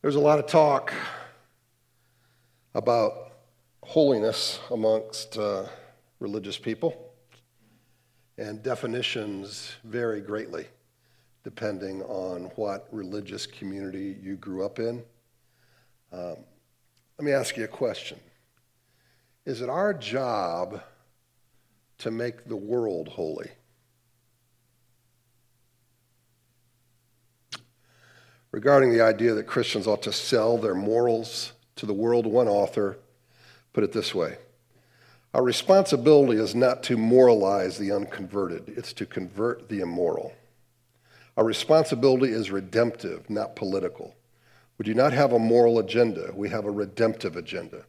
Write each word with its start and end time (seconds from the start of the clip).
There's 0.00 0.14
a 0.14 0.20
lot 0.20 0.38
of 0.38 0.46
talk 0.46 0.92
about 2.72 3.32
holiness 3.82 4.60
amongst 4.70 5.36
uh, 5.36 5.64
religious 6.20 6.56
people, 6.56 7.10
and 8.36 8.62
definitions 8.62 9.74
vary 9.82 10.20
greatly 10.20 10.66
depending 11.42 12.02
on 12.02 12.44
what 12.54 12.86
religious 12.92 13.44
community 13.44 14.16
you 14.22 14.36
grew 14.36 14.64
up 14.64 14.78
in. 14.78 15.02
Um, 16.12 16.36
let 17.18 17.24
me 17.24 17.32
ask 17.32 17.56
you 17.56 17.64
a 17.64 17.68
question 17.68 18.20
Is 19.46 19.62
it 19.62 19.68
our 19.68 19.92
job 19.92 20.80
to 21.98 22.12
make 22.12 22.44
the 22.44 22.54
world 22.54 23.08
holy? 23.08 23.50
Regarding 28.50 28.90
the 28.92 29.02
idea 29.02 29.34
that 29.34 29.46
Christians 29.46 29.86
ought 29.86 30.02
to 30.02 30.12
sell 30.12 30.58
their 30.58 30.74
morals 30.74 31.52
to 31.76 31.86
the 31.86 31.92
world, 31.92 32.26
one 32.26 32.48
author 32.48 32.98
put 33.72 33.84
it 33.84 33.92
this 33.92 34.14
way 34.14 34.38
Our 35.34 35.42
responsibility 35.42 36.40
is 36.40 36.54
not 36.54 36.82
to 36.84 36.96
moralize 36.96 37.78
the 37.78 37.92
unconverted, 37.92 38.72
it's 38.76 38.92
to 38.94 39.06
convert 39.06 39.68
the 39.68 39.80
immoral. 39.80 40.32
Our 41.36 41.44
responsibility 41.44 42.32
is 42.32 42.50
redemptive, 42.50 43.30
not 43.30 43.54
political. 43.54 44.16
We 44.76 44.84
do 44.84 44.94
not 44.94 45.12
have 45.12 45.32
a 45.32 45.38
moral 45.38 45.78
agenda, 45.78 46.32
we 46.34 46.48
have 46.48 46.64
a 46.64 46.70
redemptive 46.70 47.36
agenda. 47.36 47.84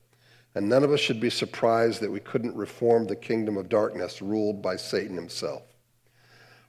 And 0.56 0.68
none 0.68 0.84
of 0.84 0.92
us 0.92 1.00
should 1.00 1.20
be 1.20 1.30
surprised 1.30 2.02
that 2.02 2.12
we 2.12 2.20
couldn't 2.20 2.56
reform 2.56 3.06
the 3.06 3.16
kingdom 3.16 3.56
of 3.58 3.70
darkness 3.70 4.22
ruled 4.22 4.62
by 4.62 4.76
Satan 4.76 5.16
himself. 5.16 5.62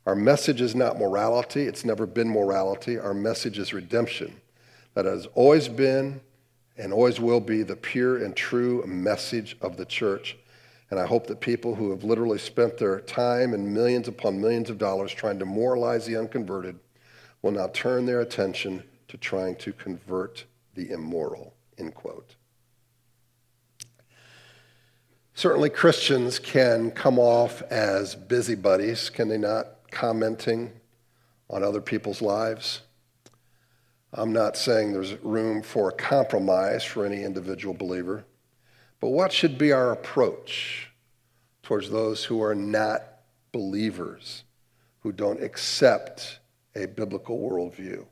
Our 0.06 0.14
message 0.14 0.60
is 0.60 0.74
not 0.74 0.98
morality, 0.98 1.62
it's 1.62 1.84
never 1.84 2.06
been 2.06 2.28
morality. 2.28 2.98
Our 2.98 3.14
message 3.14 3.58
is 3.58 3.72
redemption. 3.72 4.40
That 4.94 5.04
has 5.04 5.26
always 5.34 5.68
been 5.68 6.20
and 6.76 6.92
always 6.92 7.20
will 7.20 7.40
be 7.40 7.62
the 7.62 7.76
pure 7.76 8.24
and 8.24 8.34
true 8.34 8.84
message 8.86 9.56
of 9.60 9.76
the 9.76 9.84
church. 9.84 10.36
And 10.90 10.98
I 10.98 11.06
hope 11.06 11.26
that 11.28 11.40
people 11.40 11.74
who 11.74 11.90
have 11.90 12.02
literally 12.02 12.38
spent 12.38 12.78
their 12.78 13.00
time 13.00 13.54
and 13.54 13.72
millions 13.72 14.08
upon 14.08 14.40
millions 14.40 14.70
of 14.70 14.78
dollars 14.78 15.12
trying 15.12 15.38
to 15.38 15.44
moralize 15.44 16.06
the 16.06 16.16
unconverted 16.16 16.78
will 17.42 17.52
now 17.52 17.68
turn 17.68 18.06
their 18.06 18.20
attention 18.20 18.82
to 19.08 19.16
trying 19.16 19.56
to 19.56 19.72
convert 19.72 20.44
the 20.74 20.90
immoral. 20.90 21.54
End 21.78 21.94
quote. 21.94 22.34
Certainly, 25.34 25.70
Christians 25.70 26.38
can 26.38 26.90
come 26.90 27.18
off 27.18 27.62
as 27.62 28.14
busybodies, 28.14 29.10
can 29.10 29.28
they 29.28 29.38
not? 29.38 29.79
Commenting 29.90 30.72
on 31.48 31.62
other 31.62 31.80
people's 31.80 32.22
lives. 32.22 32.80
I'm 34.12 34.32
not 34.32 34.56
saying 34.56 34.92
there's 34.92 35.14
room 35.22 35.62
for 35.62 35.90
a 35.90 35.92
compromise 35.92 36.82
for 36.82 37.04
any 37.04 37.22
individual 37.22 37.74
believer, 37.74 38.24
but 39.00 39.10
what 39.10 39.32
should 39.32 39.56
be 39.56 39.72
our 39.72 39.92
approach 39.92 40.90
towards 41.62 41.90
those 41.90 42.24
who 42.24 42.42
are 42.42 42.54
not 42.54 43.02
believers, 43.52 44.44
who 45.00 45.12
don't 45.12 45.42
accept 45.42 46.40
a 46.74 46.86
biblical 46.86 47.38
worldview? 47.38 48.04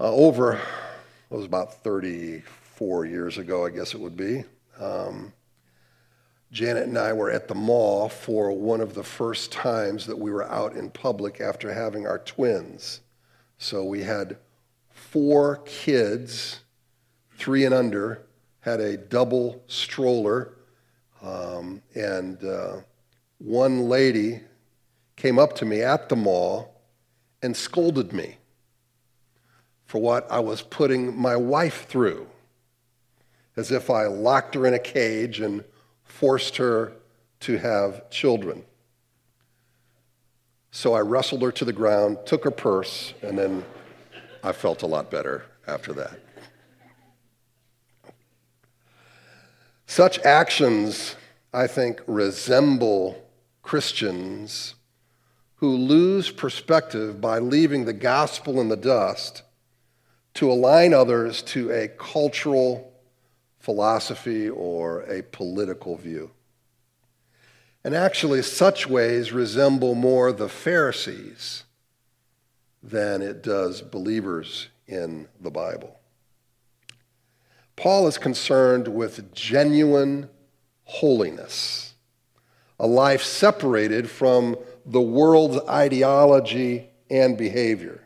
Uh, 0.00 0.12
over, 0.12 0.54
it 0.54 1.34
was 1.34 1.44
about 1.44 1.74
34 1.82 3.06
years 3.06 3.38
ago, 3.38 3.66
I 3.66 3.70
guess 3.70 3.94
it 3.94 4.00
would 4.00 4.16
be. 4.16 4.44
Um, 4.80 5.32
Janet 6.50 6.84
and 6.84 6.98
I 6.98 7.12
were 7.12 7.30
at 7.30 7.46
the 7.46 7.54
mall 7.54 8.08
for 8.08 8.52
one 8.52 8.80
of 8.80 8.94
the 8.94 9.04
first 9.04 9.52
times 9.52 10.06
that 10.06 10.18
we 10.18 10.30
were 10.30 10.50
out 10.50 10.74
in 10.74 10.90
public 10.90 11.40
after 11.40 11.72
having 11.72 12.06
our 12.06 12.18
twins. 12.18 13.00
So 13.58 13.84
we 13.84 14.02
had 14.02 14.38
four 14.90 15.58
kids, 15.66 16.60
three 17.36 17.64
and 17.64 17.74
under, 17.74 18.22
had 18.60 18.80
a 18.80 18.96
double 18.96 19.62
stroller, 19.66 20.54
um, 21.22 21.82
and 21.94 22.42
uh, 22.42 22.76
one 23.38 23.88
lady 23.88 24.40
came 25.16 25.38
up 25.38 25.54
to 25.56 25.64
me 25.64 25.82
at 25.82 26.08
the 26.08 26.16
mall 26.16 26.80
and 27.42 27.56
scolded 27.56 28.12
me 28.12 28.38
for 29.84 30.00
what 30.00 30.30
I 30.30 30.40
was 30.40 30.62
putting 30.62 31.18
my 31.18 31.36
wife 31.36 31.86
through, 31.88 32.26
as 33.56 33.70
if 33.70 33.90
I 33.90 34.04
locked 34.04 34.54
her 34.54 34.66
in 34.66 34.74
a 34.74 34.78
cage 34.78 35.40
and 35.40 35.64
forced 36.08 36.56
her 36.56 36.92
to 37.40 37.58
have 37.58 38.10
children. 38.10 38.64
So 40.70 40.94
I 40.94 41.00
wrestled 41.00 41.42
her 41.42 41.52
to 41.52 41.64
the 41.64 41.72
ground, 41.72 42.18
took 42.26 42.44
her 42.44 42.50
purse, 42.50 43.14
and 43.22 43.38
then 43.38 43.64
I 44.42 44.52
felt 44.52 44.82
a 44.82 44.86
lot 44.86 45.10
better 45.10 45.44
after 45.66 45.92
that. 45.94 46.18
Such 49.86 50.18
actions, 50.20 51.16
I 51.52 51.66
think, 51.66 52.02
resemble 52.06 53.24
Christians 53.62 54.74
who 55.56 55.76
lose 55.76 56.30
perspective 56.30 57.20
by 57.20 57.38
leaving 57.38 57.84
the 57.84 57.92
gospel 57.92 58.60
in 58.60 58.68
the 58.68 58.76
dust 58.76 59.42
to 60.34 60.50
align 60.50 60.94
others 60.94 61.42
to 61.42 61.70
a 61.72 61.88
cultural 61.88 62.92
philosophy 63.68 64.48
or 64.48 65.02
a 65.02 65.22
political 65.24 65.94
view. 65.94 66.30
And 67.84 67.94
actually, 67.94 68.40
such 68.40 68.88
ways 68.88 69.30
resemble 69.30 69.94
more 69.94 70.32
the 70.32 70.48
Pharisees 70.48 71.64
than 72.82 73.20
it 73.20 73.42
does 73.42 73.82
believers 73.82 74.68
in 74.86 75.28
the 75.38 75.50
Bible. 75.50 76.00
Paul 77.76 78.08
is 78.08 78.16
concerned 78.16 78.88
with 78.88 79.34
genuine 79.34 80.30
holiness, 80.84 81.92
a 82.80 82.86
life 82.86 83.22
separated 83.22 84.08
from 84.08 84.56
the 84.86 85.02
world's 85.02 85.58
ideology 85.68 86.88
and 87.10 87.36
behavior. 87.36 88.00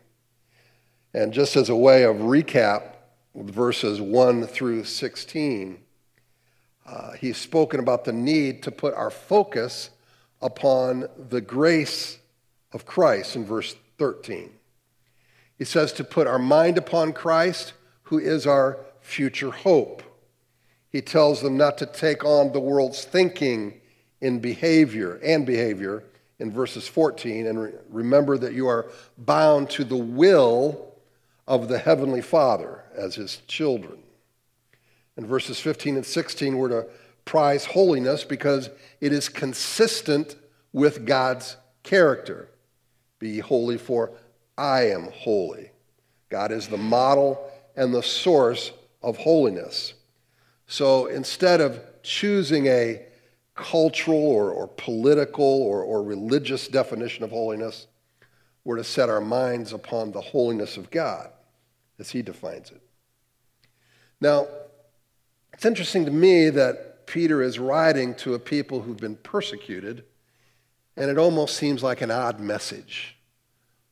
And 1.15 1.33
just 1.33 1.55
as 1.55 1.69
a 1.69 1.77
way 1.77 2.03
of 2.03 2.17
recap, 2.17 2.97
verses 3.35 4.01
1 4.01 4.47
through 4.47 4.85
16, 4.85 5.79
uh, 6.85 7.13
he's 7.13 7.37
spoken 7.37 7.81
about 7.81 8.05
the 8.05 8.13
need 8.13 8.63
to 8.65 8.71
put 8.71 8.95
our 8.95 9.11
focus 9.11 9.91
upon 10.41 11.09
the 11.17 11.41
grace 11.41 12.19
of 12.73 12.85
Christ 12.85 13.37
in 13.37 13.45
verse 13.45 13.77
13. 13.99 14.51
He 15.57 15.65
says 15.65 15.93
to 15.95 16.05
put 16.05 16.27
our 16.27 16.39
mind 16.39 16.77
upon 16.77 17.13
Christ, 17.13 17.73
who 18.05 18.19
is 18.19 18.47
our 18.47 18.79
future 19.01 19.51
hope. 19.51 20.03
He 20.91 21.01
tells 21.01 21.41
them 21.41 21.57
not 21.57 21.79
to 21.79 21.87
take 21.87 22.25
on 22.25 22.53
the 22.53 22.61
world's 22.61 23.05
thinking 23.05 23.81
in 24.21 24.41
behavior 24.41 25.21
and 25.23 25.47
behavior 25.47 26.05
in 26.39 26.51
verses 26.51 26.89
14 26.89 27.47
and 27.47 27.63
re- 27.63 27.73
remember 27.89 28.37
that 28.37 28.53
you 28.53 28.67
are 28.67 28.91
bound 29.17 29.71
to 29.71 29.85
the 29.85 29.97
will 29.97 30.93
of 31.47 31.69
the 31.69 31.79
Heavenly 31.79 32.21
Father 32.21 32.82
as 32.97 33.15
his 33.15 33.39
children. 33.47 33.99
And 35.17 35.27
verses 35.27 35.61
15 35.61 35.97
and 35.97 36.07
16, 36.07 36.57
we're 36.57 36.69
to 36.69 36.87
prize 37.25 37.65
holiness 37.65 38.25
because 38.25 38.71
it 39.01 39.13
is 39.13 39.29
consistent 39.29 40.37
with 40.73 41.07
God's 41.07 41.57
character. 41.83 42.49
Be 43.19 43.39
holy, 43.39 43.79
for 43.79 44.13
I 44.57 44.89
am 44.89 45.11
holy. 45.13 45.71
God 46.29 46.51
is 46.51 46.69
the 46.69 46.79
model 46.79 47.51
and 47.77 47.93
the 47.93 48.03
source 48.03 48.73
of 49.03 49.17
holiness. 49.19 49.95
So 50.67 51.07
instead 51.07 51.61
of 51.61 51.81
choosing 52.03 52.67
a 52.67 53.03
cultural 53.55 54.19
or, 54.19 54.51
or 54.51 54.67
political 54.67 55.45
or, 55.45 55.83
or 55.83 56.03
religious 56.03 56.69
definition 56.69 57.23
of 57.23 57.31
holiness, 57.31 57.87
we're 58.65 58.77
to 58.77 58.85
set 58.85 59.11
our 59.11 59.21
minds 59.21 59.73
upon 59.73 60.13
the 60.13 60.21
holiness 60.21 60.77
of 60.77 60.91
God 60.91 61.31
as 62.03 62.11
he 62.11 62.21
defines 62.21 62.73
it. 62.73 62.83
Now, 64.21 64.49
it's 65.53 65.65
interesting 65.65 66.05
to 66.05 66.11
me 66.11 66.51
that 66.51 67.07
Peter 67.07 67.41
is 67.41 67.61
writing 67.61 68.17
to 68.17 68.35
a 68.35 68.41
people 68.41 68.83
who've 68.83 68.97
been 68.97 69.15
persecuted, 69.15 70.03
and 70.97 71.09
it 71.09 71.17
almost 71.17 71.57
seems 71.57 71.81
like 71.81 72.01
an 72.01 72.11
odd 72.11 72.41
message. 72.41 73.17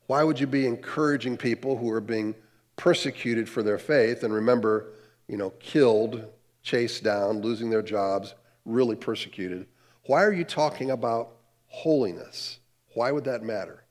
Why 0.09 0.25
would 0.25 0.41
you 0.41 0.49
be 0.49 0.67
encouraging 0.67 1.37
people 1.37 1.77
who 1.77 1.89
are 1.93 2.01
being 2.01 2.35
persecuted 2.75 3.49
for 3.49 3.63
their 3.63 3.79
faith 3.79 4.25
and 4.25 4.35
remember, 4.35 4.89
you 5.29 5.37
know, 5.37 5.51
killed, 5.61 6.25
chased 6.65 7.05
down, 7.05 7.43
losing 7.43 7.71
their 7.71 7.83
jobs, 7.83 8.35
really 8.65 8.97
persecuted? 8.97 9.69
Why 10.07 10.25
are 10.25 10.33
you 10.33 10.43
talking 10.43 10.91
about 10.91 11.37
holiness? 11.69 12.59
Why 12.95 13.13
would 13.13 13.25
that 13.25 13.45
matter? 13.45 13.85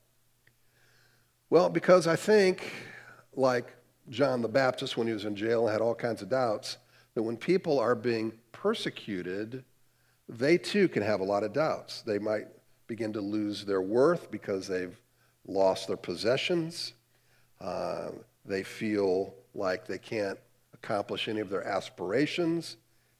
Well, 1.48 1.70
because 1.70 2.06
I 2.06 2.16
think, 2.16 2.70
like 3.34 3.74
John 4.10 4.42
the 4.42 4.48
Baptist 4.48 4.96
when 4.96 5.06
he 5.06 5.12
was 5.12 5.24
in 5.24 5.36
jail 5.36 5.66
and 5.66 5.72
had 5.72 5.80
all 5.80 5.94
kinds 5.94 6.20
of 6.20 6.28
doubts, 6.28 6.78
that 7.14 7.22
when 7.22 7.36
people 7.36 7.78
are 7.78 7.94
being 7.94 8.32
persecuted, 8.52 9.64
they 10.28 10.58
too 10.58 10.88
can 10.88 11.02
have 11.02 11.20
a 11.20 11.24
lot 11.24 11.44
of 11.44 11.52
doubts. 11.52 12.02
They 12.02 12.18
might 12.18 12.46
begin 12.86 13.12
to 13.12 13.20
lose 13.20 13.64
their 13.64 13.80
worth 13.80 14.30
because 14.30 14.66
they've 14.66 15.00
lost 15.46 15.86
their 15.86 15.96
possessions. 15.96 16.94
Uh, 17.60 18.10
they 18.44 18.62
feel 18.62 19.34
like 19.54 19.86
they 19.86 19.98
can't 19.98 20.38
accomplish 20.74 21.28
any 21.28 21.40
of 21.40 21.50
their 21.50 21.66
aspirations 21.66 22.76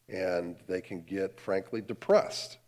and 0.08 0.56
they 0.66 0.80
can 0.80 1.02
get, 1.02 1.38
frankly, 1.38 1.80
depressed. 1.80 2.58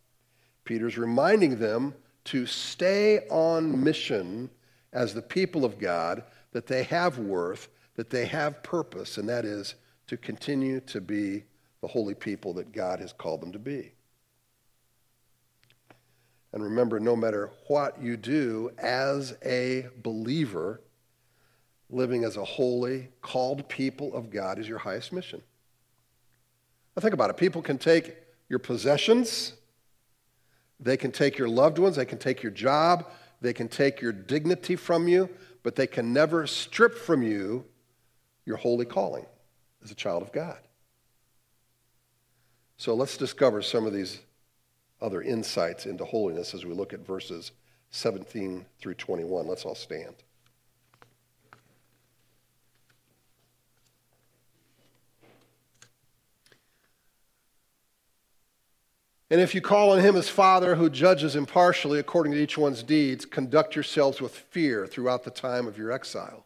Peter's 0.63 0.97
reminding 0.97 1.59
them 1.59 1.93
to 2.25 2.45
stay 2.45 3.27
on 3.29 3.83
mission 3.83 4.49
as 4.93 5.13
the 5.13 5.21
people 5.21 5.65
of 5.65 5.79
God, 5.79 6.23
that 6.51 6.67
they 6.67 6.83
have 6.83 7.17
worth, 7.17 7.67
that 7.95 8.09
they 8.09 8.25
have 8.25 8.63
purpose, 8.63 9.17
and 9.17 9.29
that 9.29 9.45
is 9.45 9.75
to 10.07 10.17
continue 10.17 10.79
to 10.81 10.99
be 10.99 11.43
the 11.81 11.87
holy 11.87 12.15
people 12.15 12.53
that 12.53 12.71
God 12.71 12.99
has 12.99 13.13
called 13.13 13.41
them 13.41 13.51
to 13.51 13.59
be. 13.59 13.91
And 16.53 16.63
remember, 16.63 16.99
no 16.99 17.15
matter 17.15 17.49
what 17.67 18.01
you 18.01 18.15
do 18.15 18.71
as 18.77 19.35
a 19.43 19.87
believer, 20.03 20.81
living 21.89 22.23
as 22.23 22.37
a 22.37 22.43
holy, 22.43 23.09
called 23.21 23.67
people 23.69 24.13
of 24.13 24.29
God 24.29 24.59
is 24.59 24.67
your 24.67 24.77
highest 24.77 25.11
mission. 25.11 25.41
Now, 26.95 27.01
think 27.01 27.13
about 27.13 27.31
it. 27.31 27.37
People 27.37 27.61
can 27.61 27.77
take 27.77 28.15
your 28.49 28.59
possessions, 28.59 29.53
they 30.79 30.97
can 30.97 31.11
take 31.11 31.37
your 31.37 31.49
loved 31.49 31.79
ones, 31.79 31.95
they 31.95 32.05
can 32.05 32.19
take 32.19 32.43
your 32.43 32.51
job, 32.51 33.07
they 33.41 33.53
can 33.53 33.67
take 33.67 33.99
your 33.99 34.11
dignity 34.11 34.75
from 34.75 35.07
you, 35.07 35.29
but 35.63 35.75
they 35.75 35.87
can 35.87 36.13
never 36.13 36.45
strip 36.45 36.95
from 36.97 37.23
you 37.23 37.65
your 38.45 38.57
holy 38.57 38.85
calling 38.85 39.25
as 39.83 39.91
a 39.91 39.95
child 39.95 40.21
of 40.21 40.31
God. 40.31 40.57
So 42.77 42.93
let's 42.93 43.17
discover 43.17 43.61
some 43.61 43.85
of 43.85 43.93
these 43.93 44.19
other 45.01 45.21
insights 45.21 45.85
into 45.85 46.05
holiness 46.05 46.53
as 46.53 46.65
we 46.65 46.73
look 46.73 46.93
at 46.93 47.05
verses 47.05 47.51
17 47.91 48.65
through 48.79 48.95
21. 48.95 49.47
Let's 49.47 49.65
all 49.65 49.75
stand. 49.75 50.15
And 59.33 59.41
if 59.41 59.55
you 59.55 59.61
call 59.61 59.91
on 59.91 59.99
him 59.99 60.15
as 60.15 60.29
Father 60.29 60.75
who 60.75 60.91
judges 60.91 61.35
impartially 61.35 61.97
according 61.97 62.33
to 62.33 62.39
each 62.39 62.55
one's 62.55 62.83
deeds, 62.83 63.25
conduct 63.25 63.75
yourselves 63.75 64.21
with 64.21 64.35
fear 64.35 64.85
throughout 64.85 65.23
the 65.23 65.31
time 65.31 65.65
of 65.65 65.75
your 65.75 65.91
exile, 65.91 66.45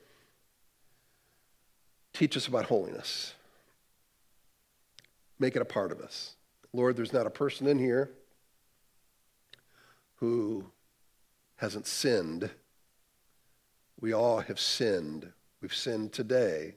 teach 2.13 2.35
us 2.37 2.47
about 2.47 2.65
holiness. 2.65 3.33
Make 5.39 5.55
it 5.55 5.61
a 5.61 5.65
part 5.65 5.91
of 5.91 6.01
us. 6.01 6.35
Lord, 6.73 6.95
there's 6.95 7.13
not 7.13 7.27
a 7.27 7.31
person 7.31 7.67
in 7.67 7.79
here 7.79 8.09
who 10.15 10.65
hasn't 11.57 11.87
sinned. 11.87 12.49
We 13.99 14.13
all 14.13 14.39
have 14.39 14.59
sinned. 14.59 15.31
We've 15.61 15.73
sinned 15.73 16.13
today. 16.13 16.75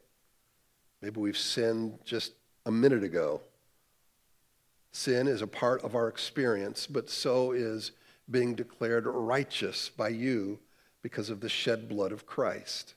Maybe 1.00 1.20
we've 1.20 1.38
sinned 1.38 1.98
just 2.04 2.32
a 2.66 2.70
minute 2.70 3.04
ago. 3.04 3.40
Sin 4.92 5.26
is 5.26 5.42
a 5.42 5.46
part 5.46 5.82
of 5.82 5.94
our 5.94 6.08
experience, 6.08 6.86
but 6.86 7.10
so 7.10 7.52
is 7.52 7.92
being 8.30 8.54
declared 8.54 9.06
righteous 9.06 9.88
by 9.90 10.08
you 10.08 10.58
because 11.02 11.28
of 11.28 11.40
the 11.40 11.48
shed 11.48 11.88
blood 11.88 12.12
of 12.12 12.26
Christ. 12.26 12.94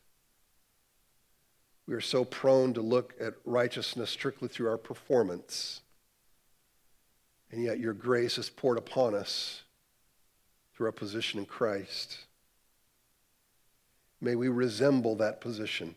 We 1.87 1.93
are 1.93 2.01
so 2.01 2.25
prone 2.25 2.73
to 2.73 2.81
look 2.81 3.13
at 3.19 3.35
righteousness 3.45 4.09
strictly 4.09 4.49
through 4.49 4.69
our 4.69 4.77
performance, 4.77 5.81
and 7.49 7.63
yet 7.63 7.79
your 7.79 7.93
grace 7.93 8.37
is 8.37 8.49
poured 8.49 8.77
upon 8.77 9.15
us 9.15 9.61
through 10.75 10.87
our 10.87 10.91
position 10.91 11.39
in 11.39 11.45
Christ. 11.45 12.17
May 14.19 14.35
we 14.35 14.49
resemble 14.49 15.15
that 15.15 15.39
position. 15.39 15.95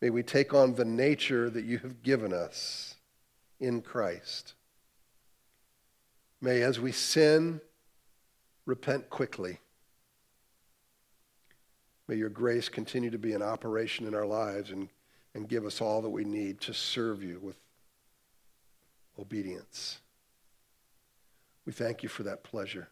May 0.00 0.10
we 0.10 0.22
take 0.22 0.54
on 0.54 0.74
the 0.74 0.84
nature 0.84 1.50
that 1.50 1.64
you 1.64 1.78
have 1.78 2.02
given 2.02 2.32
us 2.32 2.94
in 3.58 3.82
Christ. 3.82 4.54
May, 6.40 6.62
as 6.62 6.78
we 6.78 6.92
sin, 6.92 7.60
repent 8.66 9.10
quickly. 9.10 9.58
May 12.08 12.16
your 12.16 12.28
grace 12.28 12.68
continue 12.68 13.10
to 13.10 13.18
be 13.18 13.32
in 13.32 13.42
operation 13.42 14.06
in 14.06 14.14
our 14.14 14.26
lives 14.26 14.70
and, 14.70 14.88
and 15.34 15.48
give 15.48 15.64
us 15.64 15.80
all 15.80 16.02
that 16.02 16.10
we 16.10 16.24
need 16.24 16.60
to 16.62 16.74
serve 16.74 17.22
you 17.22 17.40
with 17.42 17.56
obedience. 19.18 19.98
We 21.64 21.72
thank 21.72 22.02
you 22.02 22.08
for 22.08 22.22
that 22.22 22.44
pleasure. 22.44 22.88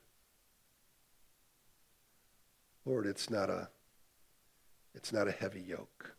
Lord, 2.85 3.07
it's 3.07 3.31
not 3.31 3.49
a, 3.49 3.69
it's 4.95 5.13
not 5.13 5.29
a 5.29 5.33
heavy 5.33 5.61
yoke 5.61 6.13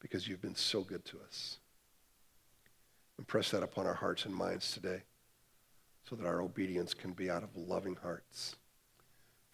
because 0.00 0.28
you've 0.28 0.42
been 0.42 0.54
so 0.54 0.82
good 0.82 1.04
to 1.06 1.18
us. 1.26 1.58
Impress 3.18 3.50
that 3.52 3.62
upon 3.62 3.86
our 3.86 3.94
hearts 3.94 4.26
and 4.26 4.34
minds 4.34 4.72
today 4.72 5.02
so 6.08 6.16
that 6.16 6.26
our 6.26 6.40
obedience 6.40 6.92
can 6.92 7.12
be 7.12 7.30
out 7.30 7.42
of 7.42 7.56
loving 7.56 7.96
hearts. 8.02 8.56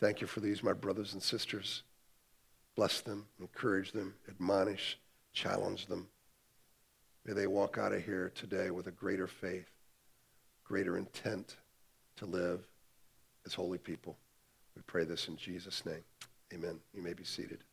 Thank 0.01 0.21
you 0.21 0.27
for 0.27 0.41
these, 0.41 0.63
my 0.63 0.73
brothers 0.73 1.13
and 1.13 1.23
sisters. 1.23 1.83
Bless 2.77 3.01
them, 3.01 3.27
encourage 3.41 3.93
them, 3.93 4.15
admonish, 4.29 4.99
challenge 5.33 5.87
them. 5.87 6.07
May 7.25 7.33
they 7.33 7.49
walk 7.49 7.79
out 7.79 7.93
of 7.93 8.05
here 8.05 8.31
today 8.35 8.71
with 8.71 8.87
a 8.87 8.93
greater 8.93 9.27
faith, 9.27 9.69
greater 10.65 10.97
intent 10.97 11.57
to 12.17 12.27
live 12.27 12.61
as 13.45 13.55
holy 13.55 13.79
people. 13.79 14.17
We 14.77 14.83
pray 14.87 15.05
this 15.05 15.27
in 15.27 15.37
Jesus' 15.37 15.85
name. 15.85 16.05
Amen. 16.55 16.79
You 16.95 17.03
may 17.03 17.13
be 17.13 17.25
seated. 17.25 17.65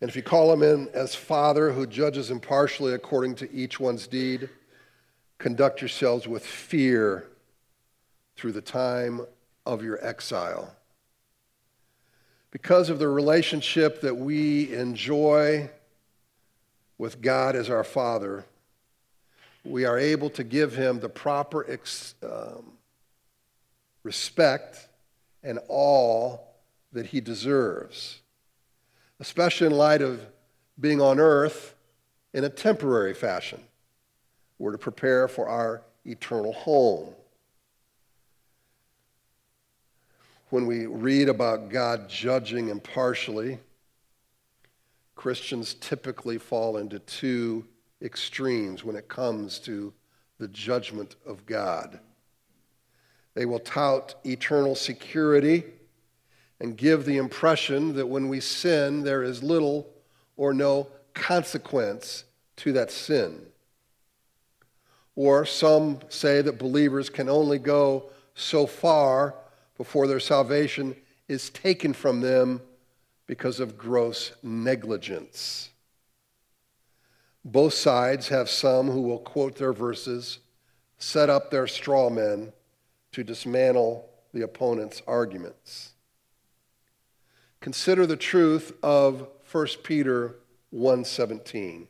And 0.00 0.08
if 0.08 0.16
you 0.16 0.22
call 0.22 0.52
him 0.52 0.62
in 0.62 0.88
as 0.94 1.14
Father 1.14 1.72
who 1.72 1.86
judges 1.86 2.30
impartially 2.30 2.92
according 2.92 3.34
to 3.36 3.52
each 3.52 3.80
one's 3.80 4.06
deed, 4.06 4.48
conduct 5.38 5.80
yourselves 5.80 6.26
with 6.26 6.44
fear 6.44 7.26
through 8.36 8.52
the 8.52 8.60
time 8.60 9.20
of 9.66 9.82
your 9.82 10.04
exile. 10.04 10.74
Because 12.50 12.88
of 12.88 12.98
the 12.98 13.08
relationship 13.08 14.00
that 14.02 14.14
we 14.14 14.72
enjoy 14.72 15.70
with 16.98 17.20
God 17.20 17.56
as 17.56 17.68
our 17.68 17.84
Father, 17.84 18.44
we 19.64 19.84
are 19.84 19.98
able 19.98 20.30
to 20.30 20.44
give 20.44 20.76
him 20.76 21.00
the 21.00 21.08
proper 21.08 21.68
ex, 21.68 22.14
um, 22.22 22.72
respect 24.02 24.88
and 25.42 25.58
all 25.68 26.54
that 26.92 27.06
he 27.06 27.20
deserves 27.20 28.20
especially 29.20 29.66
in 29.66 29.72
light 29.72 30.02
of 30.02 30.20
being 30.78 31.00
on 31.00 31.18
earth 31.18 31.74
in 32.32 32.44
a 32.44 32.48
temporary 32.48 33.14
fashion. 33.14 33.60
We're 34.64 34.72
to 34.72 34.78
prepare 34.78 35.28
for 35.28 35.46
our 35.46 35.82
eternal 36.06 36.54
home. 36.54 37.10
When 40.48 40.64
we 40.64 40.86
read 40.86 41.28
about 41.28 41.68
God 41.68 42.08
judging 42.08 42.70
impartially, 42.70 43.58
Christians 45.16 45.74
typically 45.74 46.38
fall 46.38 46.78
into 46.78 46.98
two 46.98 47.66
extremes 48.00 48.82
when 48.82 48.96
it 48.96 49.06
comes 49.06 49.58
to 49.58 49.92
the 50.38 50.48
judgment 50.48 51.16
of 51.26 51.44
God. 51.44 52.00
They 53.34 53.44
will 53.44 53.58
tout 53.58 54.14
eternal 54.24 54.74
security 54.74 55.64
and 56.58 56.74
give 56.74 57.04
the 57.04 57.18
impression 57.18 57.96
that 57.96 58.06
when 58.06 58.30
we 58.30 58.40
sin, 58.40 59.02
there 59.02 59.22
is 59.22 59.42
little 59.42 59.90
or 60.38 60.54
no 60.54 60.88
consequence 61.12 62.24
to 62.56 62.72
that 62.72 62.90
sin. 62.90 63.48
Or 65.16 65.44
some 65.46 66.00
say 66.08 66.42
that 66.42 66.58
believers 66.58 67.08
can 67.08 67.28
only 67.28 67.58
go 67.58 68.10
so 68.34 68.66
far 68.66 69.34
before 69.76 70.06
their 70.06 70.20
salvation 70.20 70.96
is 71.28 71.50
taken 71.50 71.92
from 71.92 72.20
them 72.20 72.60
because 73.26 73.60
of 73.60 73.78
gross 73.78 74.32
negligence. 74.42 75.70
Both 77.44 77.74
sides 77.74 78.28
have 78.28 78.48
some 78.48 78.88
who 78.90 79.02
will 79.02 79.18
quote 79.18 79.56
their 79.56 79.72
verses, 79.72 80.38
set 80.98 81.30
up 81.30 81.50
their 81.50 81.66
straw 81.66 82.10
men 82.10 82.52
to 83.12 83.22
dismantle 83.22 84.08
the 84.32 84.42
opponent's 84.42 85.02
arguments. 85.06 85.92
Consider 87.60 88.06
the 88.06 88.16
truth 88.16 88.72
of 88.82 89.28
1 89.50 89.66
Peter 89.84 90.36
1:17. 90.72 91.86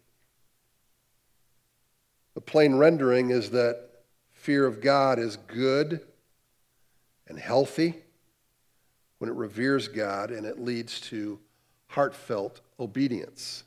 The 2.34 2.40
plain 2.40 2.74
rendering 2.76 3.30
is 3.30 3.50
that 3.50 3.88
fear 4.32 4.66
of 4.66 4.80
God 4.80 5.18
is 5.18 5.36
good 5.46 6.00
and 7.28 7.38
healthy 7.38 7.94
when 9.18 9.30
it 9.30 9.36
reveres 9.36 9.88
God 9.88 10.30
and 10.30 10.44
it 10.44 10.58
leads 10.58 11.00
to 11.02 11.38
heartfelt 11.88 12.60
obedience. 12.78 13.64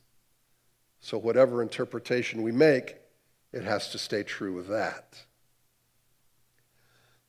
So, 0.99 1.17
whatever 1.17 1.61
interpretation 1.61 2.43
we 2.43 2.51
make, 2.51 2.97
it 3.53 3.63
has 3.63 3.89
to 3.91 3.97
stay 3.97 4.23
true 4.23 4.53
with 4.53 4.67
that. 4.67 5.23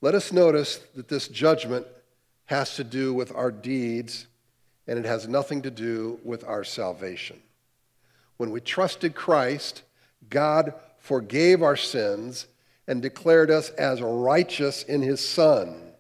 Let 0.01 0.15
us 0.15 0.33
notice 0.33 0.81
that 0.95 1.09
this 1.09 1.29
judgment 1.29 1.87
has 2.47 2.77
to 2.77 2.85
do 2.85 3.15
with 3.15 3.33
our 3.35 3.51
deeds 3.51 4.27
and 4.87 4.99
it 4.99 5.05
has 5.05 5.29
nothing 5.29 5.63
to 5.63 5.71
do 5.71 6.19
with 6.25 6.45
our 6.45 6.65
salvation. 6.65 7.41
When 8.37 8.51
we 8.51 8.61
trusted 8.61 9.15
Christ, 9.15 9.83
God 10.31 10.73
forgave 10.99 11.63
our 11.63 11.77
sins 11.77 12.47
and 12.87 13.03
declared 13.03 13.51
us 13.51 13.71
as 13.71 14.01
righteous 14.01 14.83
in 14.83 15.03
his 15.03 15.27
Son. 15.27 15.93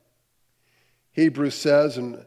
Hebrews 1.12 1.54
says 1.54 1.98
in 1.98 2.24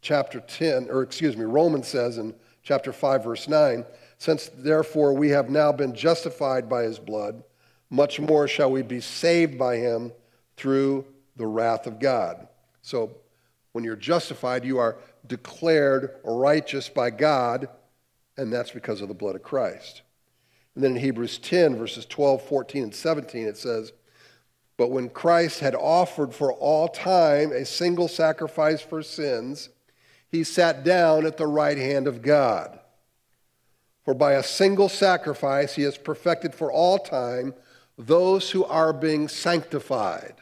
chapter 0.00 0.40
10, 0.40 0.88
or 0.90 1.02
excuse 1.02 1.36
me, 1.36 1.44
Romans 1.44 1.88
says 1.88 2.18
in 2.18 2.34
chapter 2.62 2.92
5, 2.92 3.24
verse 3.24 3.48
9, 3.48 3.84
since 4.18 4.48
therefore 4.56 5.12
we 5.12 5.30
have 5.30 5.50
now 5.50 5.72
been 5.72 5.94
justified 5.94 6.68
by 6.68 6.82
his 6.82 6.98
blood, 6.98 7.42
much 7.90 8.20
more 8.20 8.46
shall 8.48 8.70
we 8.70 8.82
be 8.82 9.00
saved 9.00 9.58
by 9.58 9.76
him 9.76 10.12
through 10.56 11.04
the 11.36 11.46
wrath 11.46 11.86
of 11.86 11.98
God. 11.98 12.48
So 12.82 13.16
when 13.72 13.84
you're 13.84 13.96
justified, 13.96 14.64
you 14.64 14.78
are 14.78 14.96
declared 15.26 16.16
righteous 16.24 16.88
by 16.88 17.10
God, 17.10 17.68
and 18.36 18.52
that's 18.52 18.70
because 18.70 19.00
of 19.00 19.08
the 19.08 19.14
blood 19.14 19.34
of 19.34 19.42
Christ. 19.42 20.02
And 20.76 20.84
then 20.84 20.92
in 20.92 21.00
Hebrews 21.00 21.38
10, 21.38 21.76
verses 21.76 22.04
12, 22.04 22.42
14, 22.42 22.82
and 22.84 22.94
17, 22.94 23.46
it 23.48 23.56
says, 23.56 23.92
But 24.76 24.90
when 24.90 25.08
Christ 25.08 25.60
had 25.60 25.74
offered 25.74 26.34
for 26.34 26.52
all 26.52 26.86
time 26.86 27.50
a 27.50 27.64
single 27.64 28.08
sacrifice 28.08 28.82
for 28.82 29.02
sins, 29.02 29.70
he 30.28 30.44
sat 30.44 30.84
down 30.84 31.24
at 31.24 31.38
the 31.38 31.46
right 31.46 31.78
hand 31.78 32.06
of 32.06 32.20
God. 32.20 32.78
For 34.04 34.12
by 34.12 34.34
a 34.34 34.42
single 34.42 34.90
sacrifice 34.90 35.74
he 35.74 35.82
has 35.82 35.96
perfected 35.96 36.54
for 36.54 36.70
all 36.70 36.98
time 36.98 37.54
those 37.96 38.50
who 38.50 38.64
are 38.66 38.92
being 38.92 39.28
sanctified. 39.28 40.34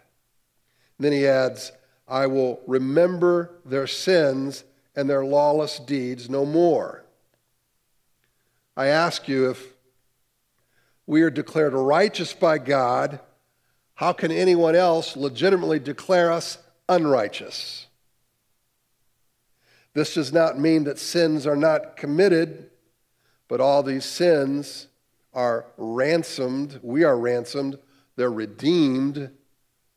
And 0.99 1.05
then 1.05 1.13
he 1.13 1.29
adds, 1.29 1.71
I 2.09 2.27
will 2.27 2.61
remember 2.67 3.53
their 3.65 3.87
sins 3.87 4.65
and 4.97 5.09
their 5.09 5.25
lawless 5.25 5.79
deeds 5.79 6.29
no 6.29 6.45
more. 6.45 7.05
I 8.77 8.87
ask 8.87 9.29
you 9.29 9.51
if 9.51 9.74
we 11.07 11.23
are 11.23 11.31
declared 11.31 11.75
righteous 11.75 12.33
by 12.33 12.59
God, 12.59 13.21
how 13.95 14.13
can 14.13 14.33
anyone 14.33 14.75
else 14.75 15.17
legitimately 15.17 15.79
declare 15.79 16.33
us 16.33 16.59
unrighteous? 16.89 17.87
This 19.93 20.15
does 20.15 20.33
not 20.33 20.59
mean 20.59 20.85
that 20.85 20.99
sins 20.99 21.47
are 21.47 21.57
not 21.57 21.97
committed 21.97 22.71
but 23.49 23.61
all 23.61 23.83
these 23.83 24.05
sins 24.05 24.89
are 25.33 25.67
ransomed. 25.77 26.81
We 26.83 27.05
are 27.05 27.17
ransomed. 27.17 27.79
They're 28.17 28.33
redeemed 28.33 29.31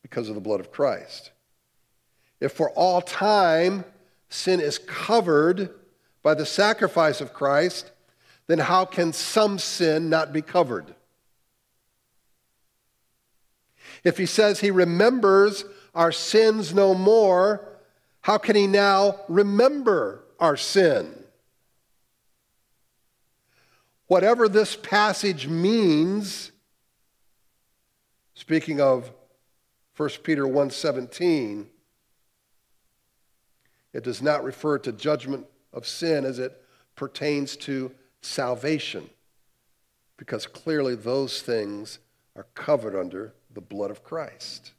because 0.01 0.29
of 0.29 0.35
the 0.35 0.41
blood 0.41 0.59
of 0.59 0.71
Christ. 0.71 1.31
If 2.39 2.51
for 2.51 2.69
all 2.71 3.01
time 3.01 3.83
sin 4.29 4.59
is 4.59 4.77
covered 4.77 5.71
by 6.21 6.33
the 6.33 6.45
sacrifice 6.45 7.21
of 7.21 7.33
Christ, 7.33 7.91
then 8.47 8.59
how 8.59 8.85
can 8.85 9.13
some 9.13 9.59
sin 9.59 10.09
not 10.09 10.33
be 10.33 10.41
covered? 10.41 10.93
If 14.07 14.17
he 14.17 14.25
says 14.25 14.61
he 14.61 14.71
remembers 14.71 15.65
our 15.93 16.13
sins 16.13 16.73
no 16.73 16.93
more, 16.93 17.67
how 18.21 18.37
can 18.37 18.55
he 18.55 18.65
now 18.65 19.19
remember 19.27 20.23
our 20.39 20.55
sin? 20.55 21.25
Whatever 24.05 24.47
this 24.47 24.77
passage 24.77 25.49
means, 25.49 26.53
speaking 28.33 28.79
of 28.79 29.11
1 29.97 30.23
Peter 30.23 30.47
1:17, 30.47 31.67
it 33.91 34.05
does 34.05 34.21
not 34.21 34.41
refer 34.41 34.79
to 34.79 34.93
judgment 34.93 35.45
of 35.73 35.85
sin 35.85 36.23
as 36.23 36.39
it 36.39 36.63
pertains 36.95 37.57
to 37.57 37.93
salvation, 38.21 39.09
because 40.15 40.47
clearly 40.47 40.95
those 40.95 41.41
things 41.41 41.99
are 42.33 42.47
covered 42.53 42.95
under 42.95 43.33
the 43.57 43.61
blood 43.61 43.89
of 43.89 44.03
Christ. 44.03 44.71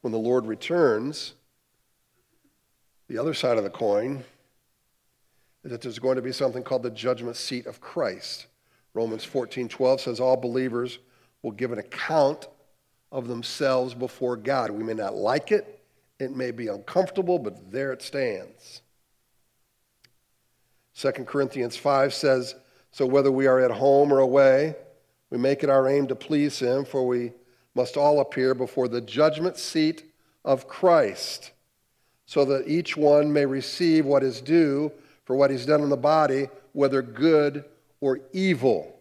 When 0.00 0.12
the 0.12 0.18
Lord 0.18 0.46
returns, 0.46 1.34
the 3.08 3.18
other 3.18 3.34
side 3.34 3.58
of 3.58 3.64
the 3.64 3.70
coin 3.70 4.22
is 5.64 5.72
that 5.72 5.80
there's 5.80 5.98
going 5.98 6.14
to 6.14 6.22
be 6.22 6.30
something 6.30 6.62
called 6.62 6.84
the 6.84 6.90
judgment 6.90 7.34
seat 7.34 7.66
of 7.66 7.80
Christ. 7.80 8.46
Romans 8.94 9.24
14 9.24 9.68
12 9.68 10.00
says, 10.00 10.20
All 10.20 10.36
believers 10.36 11.00
will 11.42 11.50
give 11.50 11.72
an 11.72 11.80
account 11.80 12.46
of 13.10 13.26
themselves 13.26 13.94
before 13.94 14.36
God. 14.36 14.70
We 14.70 14.84
may 14.84 14.94
not 14.94 15.16
like 15.16 15.50
it, 15.50 15.82
it 16.20 16.36
may 16.36 16.52
be 16.52 16.68
uncomfortable, 16.68 17.40
but 17.40 17.72
there 17.72 17.92
it 17.92 18.00
stands. 18.00 18.82
2 20.94 21.10
Corinthians 21.24 21.76
5 21.76 22.14
says, 22.14 22.54
So 22.92 23.06
whether 23.06 23.32
we 23.32 23.48
are 23.48 23.58
at 23.58 23.72
home 23.72 24.12
or 24.12 24.20
away, 24.20 24.76
we 25.32 25.38
make 25.38 25.64
it 25.64 25.70
our 25.70 25.88
aim 25.88 26.06
to 26.08 26.14
please 26.14 26.58
Him, 26.58 26.84
for 26.84 27.06
we 27.06 27.32
must 27.74 27.96
all 27.96 28.20
appear 28.20 28.54
before 28.54 28.86
the 28.86 29.00
judgment 29.00 29.56
seat 29.56 30.04
of 30.44 30.68
Christ, 30.68 31.52
so 32.26 32.44
that 32.44 32.68
each 32.68 32.98
one 32.98 33.32
may 33.32 33.46
receive 33.46 34.04
what 34.04 34.22
is 34.22 34.42
due 34.42 34.92
for 35.24 35.34
what 35.34 35.50
he's 35.50 35.64
done 35.64 35.80
in 35.80 35.88
the 35.88 35.96
body, 35.96 36.50
whether 36.72 37.00
good 37.00 37.64
or 38.02 38.20
evil. 38.34 38.94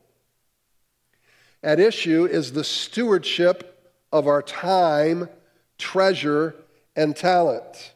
At 1.64 1.82
issue 1.82 2.26
is 2.26 2.54
the 2.54 2.64
stewardship 2.64 3.92
of 4.14 4.26
our 4.26 4.42
time, 4.42 5.28
treasure, 5.78 6.56
and 6.96 7.14
talent 7.14 7.92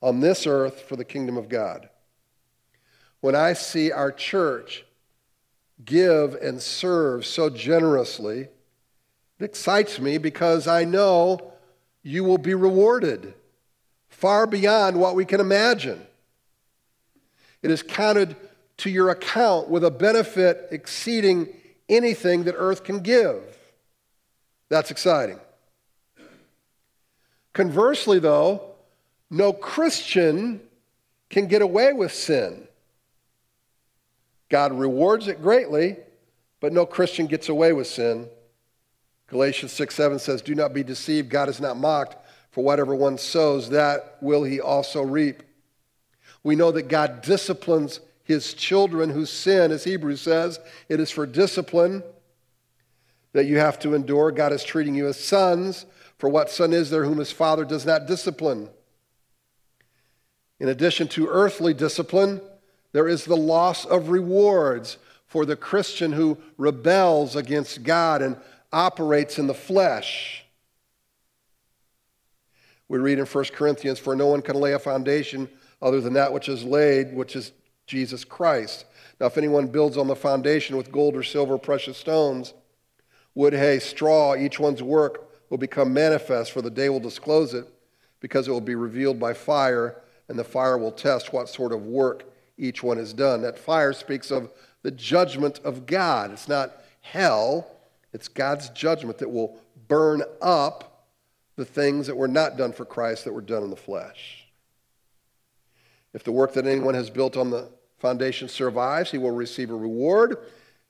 on 0.00 0.18
this 0.18 0.44
earth 0.44 0.80
for 0.80 0.96
the 0.96 1.04
kingdom 1.04 1.36
of 1.36 1.48
God. 1.48 1.88
When 3.20 3.36
I 3.36 3.52
see 3.52 3.92
our 3.92 4.10
church 4.10 4.84
give 5.84 6.34
and 6.34 6.60
serve 6.60 7.26
so 7.26 7.50
generously, 7.50 8.48
it 9.38 9.44
excites 9.44 9.98
me 9.98 10.18
because 10.18 10.66
I 10.66 10.84
know 10.84 11.52
you 12.02 12.24
will 12.24 12.38
be 12.38 12.54
rewarded 12.54 13.34
far 14.08 14.46
beyond 14.46 14.98
what 15.00 15.14
we 15.14 15.24
can 15.24 15.40
imagine. 15.40 16.00
It 17.62 17.70
is 17.70 17.82
counted 17.82 18.36
to 18.78 18.90
your 18.90 19.10
account 19.10 19.68
with 19.68 19.84
a 19.84 19.90
benefit 19.90 20.68
exceeding 20.70 21.48
anything 21.88 22.44
that 22.44 22.54
earth 22.56 22.84
can 22.84 23.00
give. 23.00 23.42
That's 24.68 24.90
exciting. 24.90 25.38
Conversely, 27.52 28.18
though, 28.18 28.62
no 29.30 29.52
Christian 29.52 30.60
can 31.28 31.46
get 31.46 31.62
away 31.62 31.92
with 31.92 32.12
sin. 32.12 32.66
God 34.52 34.74
rewards 34.74 35.28
it 35.28 35.40
greatly, 35.40 35.96
but 36.60 36.74
no 36.74 36.84
Christian 36.84 37.26
gets 37.26 37.48
away 37.48 37.72
with 37.72 37.86
sin. 37.86 38.28
Galatians 39.28 39.72
6 39.72 39.94
7 39.94 40.18
says, 40.18 40.42
Do 40.42 40.54
not 40.54 40.74
be 40.74 40.82
deceived. 40.82 41.30
God 41.30 41.48
is 41.48 41.58
not 41.58 41.78
mocked, 41.78 42.18
for 42.50 42.62
whatever 42.62 42.94
one 42.94 43.16
sows, 43.16 43.70
that 43.70 44.18
will 44.20 44.44
he 44.44 44.60
also 44.60 45.00
reap. 45.00 45.42
We 46.42 46.54
know 46.54 46.70
that 46.70 46.88
God 46.88 47.22
disciplines 47.22 48.00
his 48.24 48.52
children 48.52 49.08
who 49.08 49.24
sin, 49.24 49.72
as 49.72 49.84
Hebrews 49.84 50.20
says. 50.20 50.60
It 50.90 51.00
is 51.00 51.10
for 51.10 51.24
discipline 51.24 52.02
that 53.32 53.46
you 53.46 53.56
have 53.56 53.78
to 53.78 53.94
endure. 53.94 54.32
God 54.32 54.52
is 54.52 54.64
treating 54.64 54.94
you 54.94 55.08
as 55.08 55.18
sons. 55.18 55.86
For 56.18 56.28
what 56.28 56.50
son 56.50 56.74
is 56.74 56.90
there 56.90 57.06
whom 57.06 57.16
his 57.16 57.32
father 57.32 57.64
does 57.64 57.86
not 57.86 58.06
discipline? 58.06 58.68
In 60.60 60.68
addition 60.68 61.08
to 61.08 61.28
earthly 61.28 61.72
discipline, 61.72 62.42
there 62.92 63.08
is 63.08 63.24
the 63.24 63.36
loss 63.36 63.84
of 63.84 64.10
rewards 64.10 64.98
for 65.26 65.46
the 65.46 65.56
Christian 65.56 66.12
who 66.12 66.36
rebels 66.58 67.36
against 67.36 67.82
God 67.82 68.20
and 68.20 68.36
operates 68.72 69.38
in 69.38 69.46
the 69.46 69.54
flesh. 69.54 70.44
We 72.88 72.98
read 72.98 73.18
in 73.18 73.24
1 73.24 73.44
Corinthians, 73.54 73.98
For 73.98 74.14
no 74.14 74.26
one 74.26 74.42
can 74.42 74.56
lay 74.56 74.74
a 74.74 74.78
foundation 74.78 75.48
other 75.80 76.00
than 76.00 76.12
that 76.12 76.32
which 76.32 76.48
is 76.48 76.62
laid, 76.62 77.14
which 77.14 77.34
is 77.34 77.52
Jesus 77.86 78.24
Christ. 78.24 78.84
Now, 79.18 79.26
if 79.26 79.38
anyone 79.38 79.68
builds 79.68 79.96
on 79.96 80.06
the 80.06 80.16
foundation 80.16 80.76
with 80.76 80.92
gold 80.92 81.16
or 81.16 81.22
silver, 81.22 81.56
precious 81.56 81.96
stones, 81.96 82.52
wood, 83.34 83.54
hay, 83.54 83.78
straw, 83.78 84.36
each 84.36 84.60
one's 84.60 84.82
work 84.82 85.30
will 85.48 85.58
become 85.58 85.94
manifest, 85.94 86.52
for 86.52 86.60
the 86.60 86.70
day 86.70 86.90
will 86.90 87.00
disclose 87.00 87.54
it, 87.54 87.66
because 88.20 88.48
it 88.48 88.50
will 88.50 88.60
be 88.60 88.74
revealed 88.74 89.18
by 89.18 89.32
fire, 89.32 90.02
and 90.28 90.38
the 90.38 90.44
fire 90.44 90.76
will 90.76 90.92
test 90.92 91.32
what 91.32 91.48
sort 91.48 91.72
of 91.72 91.86
work 91.86 92.31
each 92.58 92.82
one 92.82 92.98
has 92.98 93.12
done. 93.12 93.42
That 93.42 93.58
fire 93.58 93.92
speaks 93.92 94.30
of 94.30 94.50
the 94.82 94.90
judgment 94.90 95.60
of 95.64 95.86
God. 95.86 96.32
It's 96.32 96.48
not 96.48 96.72
hell, 97.00 97.70
it's 98.12 98.28
God's 98.28 98.68
judgment 98.70 99.18
that 99.18 99.30
will 99.30 99.58
burn 99.88 100.22
up 100.40 101.08
the 101.56 101.64
things 101.64 102.06
that 102.06 102.16
were 102.16 102.28
not 102.28 102.56
done 102.56 102.72
for 102.72 102.84
Christ 102.84 103.24
that 103.24 103.32
were 103.32 103.40
done 103.40 103.62
in 103.62 103.70
the 103.70 103.76
flesh. 103.76 104.46
If 106.14 106.24
the 106.24 106.32
work 106.32 106.54
that 106.54 106.66
anyone 106.66 106.94
has 106.94 107.10
built 107.10 107.36
on 107.36 107.50
the 107.50 107.68
foundation 107.98 108.48
survives, 108.48 109.10
he 109.10 109.18
will 109.18 109.30
receive 109.30 109.70
a 109.70 109.74
reward. 109.74 110.36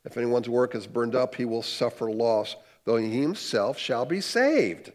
If 0.05 0.17
anyone's 0.17 0.49
work 0.49 0.75
is 0.75 0.87
burned 0.87 1.15
up, 1.15 1.35
he 1.35 1.45
will 1.45 1.63
suffer 1.63 2.11
loss, 2.11 2.57
though 2.85 2.97
he 2.97 3.11
himself 3.21 3.79
shall 3.79 4.05
be 4.05 4.21
saved. 4.21 4.93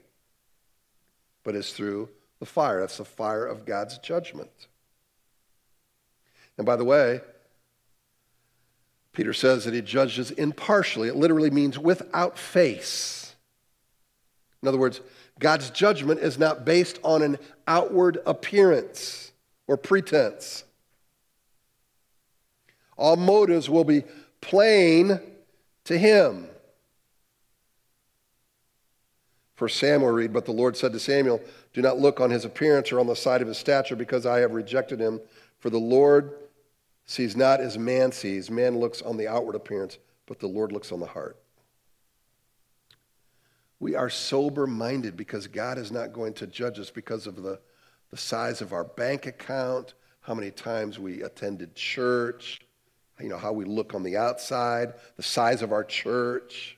But 1.44 1.56
it's 1.56 1.72
through 1.72 2.10
the 2.40 2.46
fire. 2.46 2.82
That's 2.82 2.98
the 2.98 3.06
fire 3.06 3.46
of 3.46 3.66
God's 3.66 3.98
judgment. 4.00 4.50
And 6.58 6.66
by 6.66 6.76
the 6.76 6.84
way, 6.84 7.22
Peter 9.14 9.34
says 9.34 9.66
that 9.66 9.74
he 9.74 9.82
judges 9.82 10.32
impartially. 10.32 11.08
It 11.08 11.16
literally 11.16 11.50
means 11.50 11.80
without 11.80 12.38
face. 12.38 13.36
In 14.62 14.68
other 14.68 14.78
words, 14.78 15.02
God's 15.40 15.70
judgment 15.70 16.20
is 16.20 16.38
not 16.38 16.66
based 16.66 17.00
on 17.04 17.22
an 17.22 17.38
outward 17.68 18.20
appearance 18.26 19.32
or 19.68 19.78
pretense. 19.78 20.64
All 22.98 23.16
motives 23.16 23.70
will 23.70 23.84
be 23.84 24.04
plain 24.42 25.20
to 25.86 25.98
him. 25.98 26.48
For 29.56 29.68
Samuel 29.70 30.12
read, 30.12 30.34
But 30.34 30.46
the 30.46 30.52
Lord 30.52 30.78
said 30.78 30.94
to 30.94 31.00
Samuel, 31.00 31.42
Do 31.74 31.82
not 31.82 32.00
look 32.00 32.20
on 32.20 32.30
his 32.30 32.46
appearance 32.46 32.92
or 32.92 33.00
on 33.00 33.08
the 33.08 33.16
side 33.16 33.42
of 33.42 33.48
his 33.48 33.58
stature, 33.58 33.96
because 33.96 34.26
I 34.26 34.40
have 34.40 34.52
rejected 34.52 35.00
him. 35.00 35.20
For 35.60 35.72
the 35.72 35.80
Lord 35.80 36.36
sees 37.08 37.36
not 37.36 37.60
as 37.60 37.78
man 37.78 38.12
sees. 38.12 38.52
Man 38.52 38.78
looks 38.78 39.02
on 39.02 39.18
the 39.18 39.28
outward 39.28 39.56
appearance, 39.56 39.98
but 40.28 40.40
the 40.40 40.48
Lord 40.48 40.72
looks 40.72 40.92
on 40.92 41.00
the 41.00 41.08
heart. 41.08 41.38
We 43.80 43.96
are 43.96 44.10
sober 44.10 44.68
minded 44.68 45.16
because 45.16 45.48
God 45.48 45.78
is 45.78 45.92
not 45.92 46.14
going 46.14 46.34
to 46.36 46.48
judge 46.48 46.80
us 46.80 46.92
because 46.92 47.26
of 47.26 47.42
the, 47.42 47.60
the 48.12 48.18
size 48.18 48.62
of 48.62 48.74
our 48.74 48.84
bank 48.84 49.26
account, 49.26 49.94
how 50.22 50.34
many 50.34 50.52
times 50.52 51.00
we 51.00 51.24
attended 51.24 51.76
church, 51.76 52.60
you 53.22 53.30
know, 53.30 53.38
how 53.38 53.54
we 53.54 53.66
look 53.66 53.94
on 53.94 54.04
the 54.04 54.18
outside, 54.18 54.94
the 55.16 55.24
size 55.24 55.62
of 55.62 55.72
our 55.72 55.84
church, 55.84 56.78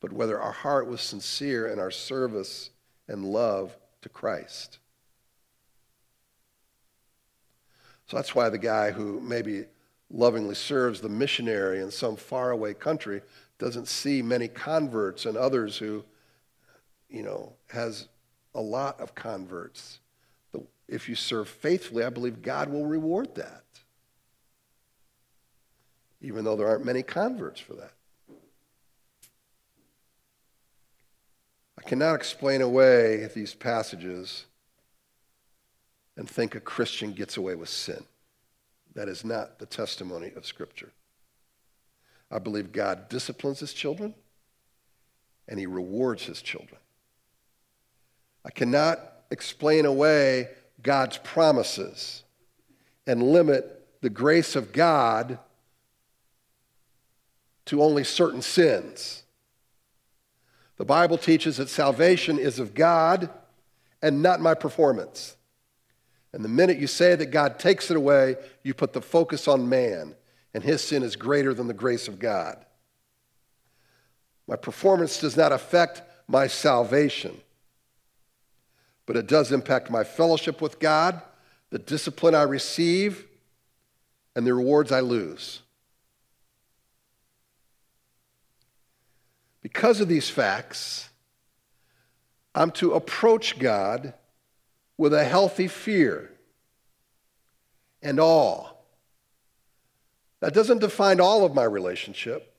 but 0.00 0.12
whether 0.12 0.40
our 0.40 0.52
heart 0.52 0.88
was 0.88 1.00
sincere 1.00 1.68
in 1.68 1.78
our 1.78 1.90
service 1.90 2.70
and 3.06 3.24
love 3.24 3.76
to 4.02 4.08
Christ. 4.08 4.78
So 8.06 8.16
that's 8.16 8.34
why 8.34 8.48
the 8.48 8.58
guy 8.58 8.90
who 8.90 9.20
maybe 9.20 9.64
lovingly 10.10 10.54
serves 10.54 11.00
the 11.00 11.08
missionary 11.08 11.80
in 11.80 11.90
some 11.90 12.16
faraway 12.16 12.74
country 12.74 13.22
doesn't 13.58 13.88
see 13.88 14.22
many 14.22 14.48
converts 14.48 15.26
and 15.26 15.36
others 15.36 15.78
who, 15.78 16.04
you 17.08 17.22
know, 17.22 17.54
has 17.68 18.08
a 18.54 18.60
lot 18.60 19.00
of 19.00 19.14
converts. 19.14 20.00
If 20.86 21.08
you 21.08 21.14
serve 21.14 21.48
faithfully, 21.48 22.04
I 22.04 22.10
believe 22.10 22.42
God 22.42 22.68
will 22.68 22.84
reward 22.84 23.34
that 23.36 23.64
even 26.24 26.44
though 26.44 26.56
there 26.56 26.66
aren't 26.66 26.84
many 26.84 27.02
converts 27.02 27.60
for 27.60 27.74
that. 27.74 27.92
I 31.78 31.82
cannot 31.82 32.14
explain 32.14 32.62
away 32.62 33.28
these 33.34 33.52
passages 33.52 34.46
and 36.16 36.28
think 36.28 36.54
a 36.54 36.60
Christian 36.60 37.12
gets 37.12 37.36
away 37.36 37.54
with 37.54 37.68
sin. 37.68 38.04
That 38.94 39.08
is 39.08 39.24
not 39.24 39.58
the 39.58 39.66
testimony 39.66 40.32
of 40.36 40.46
Scripture. 40.46 40.92
I 42.30 42.38
believe 42.38 42.72
God 42.72 43.08
disciplines 43.08 43.60
his 43.60 43.72
children 43.72 44.14
and 45.48 45.58
he 45.58 45.66
rewards 45.66 46.24
his 46.24 46.40
children. 46.40 46.80
I 48.44 48.50
cannot 48.50 49.00
explain 49.30 49.86
away 49.86 50.48
God's 50.82 51.18
promises 51.18 52.22
and 53.06 53.22
limit 53.22 53.86
the 54.00 54.10
grace 54.10 54.56
of 54.56 54.72
God 54.72 55.38
to 57.66 57.82
only 57.82 58.04
certain 58.04 58.42
sins. 58.42 59.22
The 60.76 60.84
Bible 60.84 61.18
teaches 61.18 61.56
that 61.56 61.68
salvation 61.68 62.38
is 62.38 62.58
of 62.58 62.74
God 62.74 63.30
and 64.02 64.22
not 64.22 64.40
my 64.40 64.54
performance. 64.54 65.36
And 66.34 66.44
the 66.44 66.48
minute 66.48 66.78
you 66.78 66.88
say 66.88 67.14
that 67.14 67.26
God 67.26 67.60
takes 67.60 67.92
it 67.92 67.96
away, 67.96 68.34
you 68.64 68.74
put 68.74 68.92
the 68.92 69.00
focus 69.00 69.46
on 69.46 69.68
man, 69.68 70.16
and 70.52 70.64
his 70.64 70.82
sin 70.82 71.04
is 71.04 71.14
greater 71.14 71.54
than 71.54 71.68
the 71.68 71.72
grace 71.72 72.08
of 72.08 72.18
God. 72.18 72.56
My 74.48 74.56
performance 74.56 75.20
does 75.20 75.36
not 75.36 75.52
affect 75.52 76.02
my 76.26 76.48
salvation, 76.48 77.40
but 79.06 79.16
it 79.16 79.28
does 79.28 79.52
impact 79.52 79.92
my 79.92 80.02
fellowship 80.02 80.60
with 80.60 80.80
God, 80.80 81.22
the 81.70 81.78
discipline 81.78 82.34
I 82.34 82.42
receive, 82.42 83.26
and 84.34 84.44
the 84.44 84.54
rewards 84.54 84.90
I 84.90 85.00
lose. 85.00 85.60
Because 89.62 90.00
of 90.00 90.08
these 90.08 90.28
facts, 90.28 91.10
I'm 92.56 92.72
to 92.72 92.94
approach 92.94 93.56
God 93.56 94.14
with 94.96 95.12
a 95.12 95.24
healthy 95.24 95.68
fear 95.68 96.32
and 98.02 98.20
awe. 98.20 98.68
That 100.40 100.54
doesn't 100.54 100.80
define 100.80 101.20
all 101.20 101.44
of 101.44 101.54
my 101.54 101.64
relationship, 101.64 102.54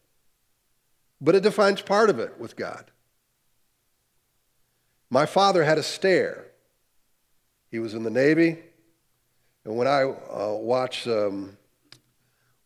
but 1.21 1.35
it 1.35 1.43
defines 1.43 1.81
part 1.81 2.09
of 2.09 2.19
it 2.19 2.39
with 2.39 2.55
God. 2.55 2.91
My 5.09 5.25
father 5.25 5.63
had 5.63 5.77
a 5.77 5.83
stare. 5.83 6.47
He 7.69 7.79
was 7.79 7.93
in 7.93 8.03
the 8.03 8.09
Navy, 8.09 8.57
and 9.63 9.75
when 9.75 9.87
I 9.87 10.03
uh, 10.03 10.53
watch, 10.53 11.07
um, 11.07 11.57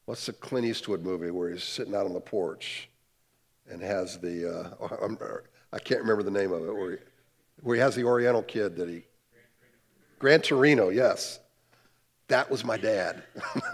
what's 0.06 0.26
the 0.26 0.34
Clint 0.34 0.66
Eastwood 0.66 1.04
movie 1.04 1.32
where 1.32 1.50
he's 1.50 1.64
sitting 1.64 1.96
out 1.96 2.06
on 2.06 2.14
the 2.14 2.20
porch? 2.20 2.90
and 3.70 3.82
has 3.82 4.18
the, 4.20 4.76
uh, 4.82 5.38
I 5.74 5.80
can't 5.80 6.02
remember 6.02 6.24
the 6.24 6.32
name 6.32 6.52
of 6.52 6.68
it, 6.68 6.74
where 6.74 6.92
he, 6.92 6.98
where 7.62 7.76
he 7.76 7.82
has 7.82 7.96
the 7.96 8.04
Oriental 8.04 8.44
kid 8.44 8.76
that 8.78 8.90
he, 8.90 9.04
Gran 10.20 10.42
Torino, 10.42 10.90
yes. 10.90 11.40
That 12.28 12.52
was 12.52 12.64
my 12.64 12.78
dad. 12.78 13.24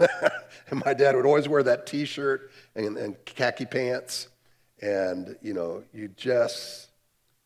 and 0.70 0.82
my 0.84 0.94
dad 0.94 1.14
would 1.14 1.26
always 1.26 1.48
wear 1.48 1.62
that 1.64 1.86
t 1.86 2.04
shirt 2.04 2.50
and, 2.74 2.96
and 2.96 3.22
khaki 3.24 3.66
pants. 3.66 4.28
And, 4.80 5.36
you 5.42 5.52
know, 5.52 5.82
you 5.92 6.08
just 6.08 6.88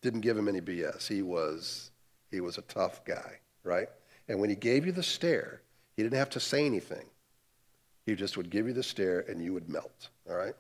didn't 0.03 0.21
give 0.21 0.37
him 0.37 0.49
any 0.49 0.61
BS. 0.61 1.09
He 1.09 1.23
was, 1.23 1.91
he 2.31 2.41
was 2.41 2.59
a 2.59 2.63
tough 2.63 3.05
guy, 3.05 3.39
right? 3.65 3.89
And 4.29 4.39
when 4.39 4.51
he 4.51 4.57
gave 4.57 4.87
you 4.87 4.93
the 4.93 5.03
stare, 5.03 5.63
he 5.97 6.03
didn't 6.03 6.19
have 6.19 6.31
to 6.31 6.41
say 6.41 6.65
anything. 6.65 7.07
He 8.07 8.15
just 8.15 8.37
would 8.37 8.51
give 8.51 8.67
you 8.67 8.73
the 8.73 8.83
stare 8.83 9.21
and 9.29 9.43
you 9.43 9.53
would 9.53 9.69
melt, 9.69 10.09
all 10.29 10.37
right? 10.37 10.55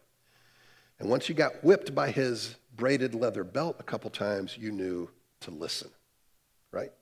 And 0.98 1.08
once 1.08 1.28
you 1.28 1.34
got 1.34 1.64
whipped 1.64 1.94
by 1.94 2.10
his 2.10 2.56
braided 2.76 3.14
leather 3.14 3.44
belt 3.44 3.76
a 3.78 3.82
couple 3.82 4.10
times, 4.10 4.56
you 4.58 4.70
knew 4.72 5.08
to 5.40 5.50
listen, 5.50 5.90
right? 6.72 6.92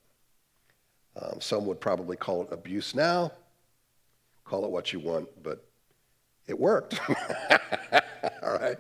Um, 1.20 1.40
some 1.40 1.66
would 1.66 1.80
probably 1.80 2.16
call 2.16 2.42
it 2.42 2.48
abuse 2.52 2.94
now. 2.94 3.32
Call 4.44 4.64
it 4.64 4.70
what 4.70 4.92
you 4.92 5.00
want, 5.00 5.28
but 5.42 5.64
it 6.46 6.58
worked. 6.58 7.00
All 8.42 8.58
right? 8.58 8.78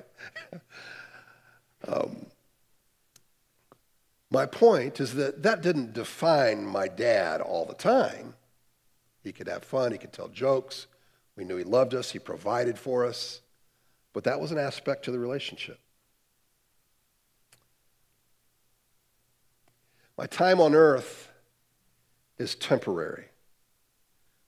Um, 1.86 2.26
my 4.30 4.46
point 4.46 5.00
is 5.00 5.14
that 5.14 5.42
that 5.42 5.62
didn't 5.62 5.94
define 5.94 6.64
my 6.64 6.86
dad 6.86 7.40
all 7.40 7.64
the 7.64 7.74
time. 7.74 8.34
He 9.22 9.32
could 9.32 9.48
have 9.48 9.64
fun, 9.64 9.92
he 9.92 9.98
could 9.98 10.12
tell 10.12 10.28
jokes. 10.28 10.86
We 11.36 11.44
knew 11.44 11.56
he 11.56 11.64
loved 11.64 11.94
us, 11.94 12.10
he 12.10 12.18
provided 12.18 12.78
for 12.78 13.06
us. 13.06 13.40
But 14.12 14.24
that 14.24 14.40
was 14.40 14.52
an 14.52 14.58
aspect 14.58 15.04
to 15.04 15.10
the 15.10 15.18
relationship. 15.18 15.78
My 20.16 20.26
time 20.26 20.60
on 20.60 20.74
earth 20.74 21.27
is 22.38 22.54
temporary. 22.54 23.26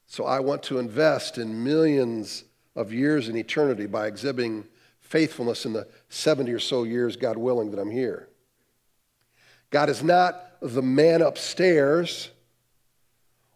So 0.06 0.24
I 0.24 0.40
want 0.40 0.62
to 0.64 0.78
invest 0.78 1.38
in 1.38 1.62
millions 1.62 2.44
of 2.74 2.92
years 2.92 3.28
in 3.28 3.36
eternity 3.36 3.86
by 3.86 4.06
exhibiting 4.06 4.64
faithfulness 5.00 5.66
in 5.66 5.72
the 5.72 5.86
70 6.08 6.52
or 6.52 6.58
so 6.58 6.84
years, 6.84 7.16
God 7.16 7.36
willing, 7.36 7.70
that 7.70 7.80
I'm 7.80 7.90
here. 7.90 8.28
God 9.70 9.88
is 9.88 10.02
not 10.02 10.56
the 10.60 10.82
man 10.82 11.22
upstairs, 11.22 12.30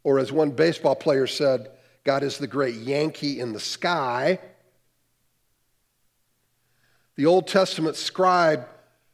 or 0.02 0.18
as 0.18 0.30
one 0.30 0.50
baseball 0.50 0.94
player 0.94 1.26
said, 1.26 1.70
God 2.04 2.22
is 2.22 2.38
the 2.38 2.46
great 2.46 2.76
Yankee 2.76 3.40
in 3.40 3.52
the 3.52 3.60
sky. 3.60 4.38
The 7.16 7.26
Old 7.26 7.46
Testament 7.46 7.96
scribe 7.96 8.68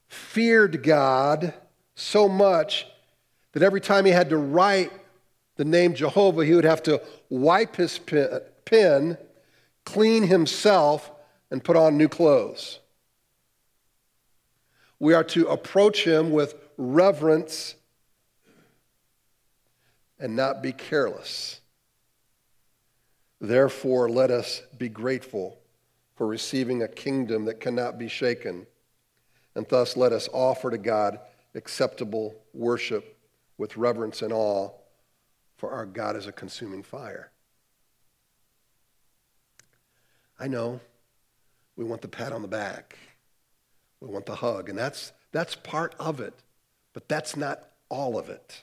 feared 0.09 0.83
God 0.83 1.55
so 1.95 2.29
much 2.29 2.87
that 3.53 3.63
every 3.63 3.81
time 3.81 4.05
he 4.05 4.11
had 4.13 4.31
to 4.31 4.37
write 4.37 4.93
the 5.61 5.65
name 5.67 5.93
Jehovah, 5.93 6.43
he 6.43 6.55
would 6.55 6.65
have 6.65 6.83
to 6.85 7.03
wipe 7.29 7.77
his 7.77 7.99
pen, 8.65 9.19
clean 9.85 10.23
himself, 10.23 11.11
and 11.51 11.63
put 11.63 11.77
on 11.77 11.99
new 11.99 12.09
clothes. 12.09 12.79
We 14.99 15.13
are 15.13 15.25
to 15.25 15.49
approach 15.49 16.07
him 16.07 16.31
with 16.31 16.55
reverence 16.79 17.75
and 20.19 20.35
not 20.35 20.63
be 20.63 20.73
careless. 20.73 21.61
Therefore, 23.39 24.09
let 24.09 24.31
us 24.31 24.63
be 24.79 24.89
grateful 24.89 25.59
for 26.17 26.27
receiving 26.27 26.83
a 26.83 26.89
kingdom 26.89 27.45
that 27.45 27.61
cannot 27.61 27.99
be 27.99 28.09
shaken, 28.09 28.67
and 29.55 29.69
thus 29.69 29.95
let 29.95 30.15
us 30.15 30.27
offer 30.33 30.71
to 30.71 30.79
God 30.79 31.21
acceptable 31.55 32.35
worship 32.55 33.19
with 33.59 33.77
reverence 33.77 34.23
and 34.23 34.33
awe, 34.33 34.71
for 35.61 35.71
our 35.73 35.85
God 35.85 36.17
is 36.17 36.27
a 36.27 36.33
consuming 36.33 36.83
fire. 36.83 37.31
I 40.39 40.49
know 40.49 40.81
we 41.77 41.85
want 41.85 42.01
the 42.01 42.09
pat 42.09 42.33
on 42.33 42.41
the 42.41 42.49
back, 42.49 42.97
we 44.01 44.09
want 44.09 44.25
the 44.25 44.37
hug, 44.37 44.71
and 44.71 44.79
that's, 44.79 45.13
that's 45.33 45.55
part 45.55 45.95
of 46.01 46.19
it, 46.19 46.33
but 46.95 47.11
that's 47.11 47.37
not 47.37 47.69
all 47.91 48.19
of 48.19 48.31
it. 48.31 48.63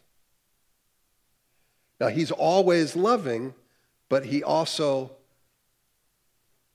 Now, 1.99 2.07
he's 2.07 2.31
always 2.31 2.95
loving, 2.95 3.53
but 4.09 4.25
he 4.25 4.43
also 4.43 5.11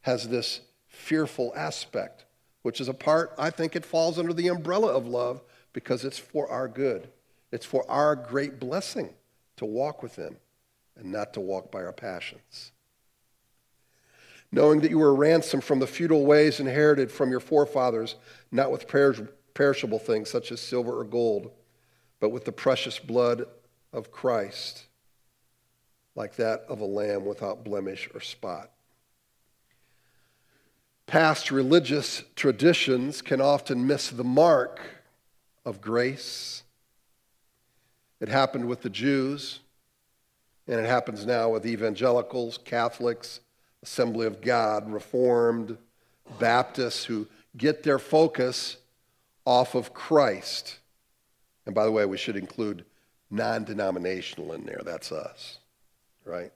has 0.03 0.29
this 0.29 0.61
fearful 0.87 1.53
aspect, 1.57 2.27
which 2.63 2.81
is 2.81 2.87
a 2.87 2.95
part, 2.95 3.33
I 3.37 3.51
think 3.51 3.75
it 3.75 3.85
falls 3.85 4.21
under 4.21 4.33
the 4.33 4.47
umbrella 4.47 4.93
of 4.93 5.05
love 5.05 5.43
because 5.73 6.05
it's 6.05 6.19
for 6.19 6.49
our 6.49 6.69
good. 6.69 7.09
It's 7.51 7.67
for 7.67 7.85
our 7.91 8.15
great 8.15 8.61
blessing 8.61 9.15
to 9.63 9.67
walk 9.67 10.03
with 10.03 10.17
him 10.17 10.37
and 10.97 11.11
not 11.11 11.35
to 11.35 11.41
walk 11.41 11.71
by 11.73 11.83
our 11.83 11.93
passions. 11.93 12.73
Knowing 14.51 14.81
that 14.81 14.91
you 14.91 14.99
were 14.99 15.15
ransomed 15.15 15.65
from 15.65 15.79
the 15.79 15.87
futile 15.87 16.27
ways 16.27 16.61
inherited 16.61 17.11
from 17.11 17.31
your 17.31 17.41
forefathers, 17.41 18.17
not 18.51 18.71
with 18.71 18.87
perishable 19.55 19.99
things 19.99 20.29
such 20.29 20.53
as 20.53 20.61
silver 20.61 20.99
or 20.99 21.05
gold, 21.05 21.51
but 22.21 22.29
with 22.29 22.45
the 22.45 22.53
precious 22.53 22.99
blood 22.99 23.47
of 23.93 24.13
Christ 24.13 24.87
like 26.15 26.37
that 26.37 26.65
of 26.69 26.81
a 26.81 26.85
lamb 26.85 27.25
without 27.25 27.65
blemish 27.65 28.09
or 28.15 28.21
spot. 28.21 28.71
Past 31.07 31.51
religious 31.51 32.23
traditions 32.37 33.23
can 33.23 33.41
often 33.41 33.87
miss 33.87 34.11
the 34.11 34.25
mark 34.25 34.81
of 35.65 35.81
grace. 35.81 36.63
It 38.23 38.31
happened 38.31 38.67
with 38.67 38.81
the 38.81 38.89
Jews, 38.89 39.61
and 40.67 40.81
it 40.81 40.87
happens 40.87 41.27
now 41.27 41.51
with 41.51 41.67
evangelicals, 41.67 42.59
Catholics, 42.65 43.41
Assembly 43.83 44.27
of 44.27 44.41
God, 44.41 44.91
Reformed, 44.91 45.77
Baptists 46.39 47.05
who 47.05 47.29
get 47.59 47.83
their 47.83 47.99
focus 47.99 48.79
off 49.45 49.75
of 49.75 49.93
Christ. 49.93 50.79
And 51.67 51.75
by 51.75 51.85
the 51.85 51.93
way, 51.93 52.07
we 52.07 52.17
should 52.17 52.37
include 52.37 52.87
non 53.31 53.65
denominational 53.65 54.55
in 54.55 54.65
there. 54.65 54.81
That's 54.83 55.13
us 55.13 55.59
right? 56.25 56.53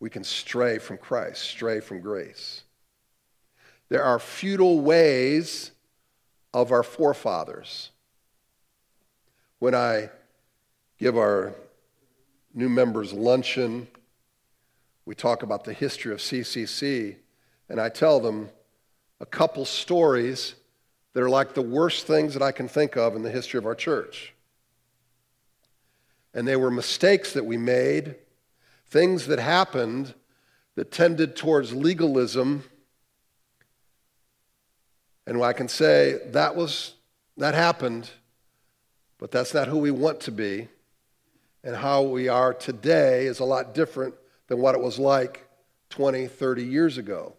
We 0.00 0.10
can 0.10 0.24
stray 0.24 0.78
from 0.78 0.98
Christ, 0.98 1.42
stray 1.42 1.80
from 1.80 2.00
grace. 2.00 2.62
There 3.88 4.02
are 4.02 4.18
futile 4.18 4.80
ways 4.80 5.70
of 6.52 6.72
our 6.72 6.82
forefathers. 6.82 7.90
When 9.58 9.74
I 9.74 10.10
give 10.98 11.16
our 11.16 11.54
new 12.54 12.68
members 12.68 13.12
luncheon, 13.12 13.88
we 15.04 15.14
talk 15.14 15.42
about 15.42 15.64
the 15.64 15.72
history 15.72 16.12
of 16.12 16.18
CCC, 16.18 17.16
and 17.68 17.80
I 17.80 17.88
tell 17.88 18.20
them 18.20 18.48
a 19.20 19.26
couple 19.26 19.64
stories 19.64 20.54
that 21.12 21.22
are 21.22 21.30
like 21.30 21.54
the 21.54 21.62
worst 21.62 22.06
things 22.06 22.34
that 22.34 22.42
I 22.42 22.52
can 22.52 22.68
think 22.68 22.96
of 22.96 23.16
in 23.16 23.22
the 23.22 23.30
history 23.30 23.58
of 23.58 23.66
our 23.66 23.74
church 23.74 24.34
and 26.36 26.46
they 26.46 26.54
were 26.54 26.70
mistakes 26.70 27.32
that 27.32 27.46
we 27.46 27.56
made, 27.56 28.14
things 28.88 29.26
that 29.26 29.38
happened 29.38 30.12
that 30.74 30.92
tended 30.92 31.34
towards 31.34 31.72
legalism. 31.72 32.62
And 35.26 35.42
I 35.42 35.54
can 35.54 35.66
say 35.66 36.20
that 36.26 36.54
was 36.54 36.92
that 37.38 37.54
happened, 37.54 38.10
but 39.18 39.30
that's 39.30 39.54
not 39.54 39.68
who 39.68 39.78
we 39.78 39.90
want 39.90 40.20
to 40.20 40.32
be. 40.32 40.68
And 41.64 41.74
how 41.74 42.02
we 42.02 42.28
are 42.28 42.54
today 42.54 43.26
is 43.26 43.40
a 43.40 43.44
lot 43.44 43.74
different 43.74 44.14
than 44.46 44.58
what 44.58 44.74
it 44.74 44.80
was 44.80 44.98
like 44.98 45.48
20, 45.90 46.28
30 46.28 46.64
years 46.64 46.96
ago. 46.96 47.34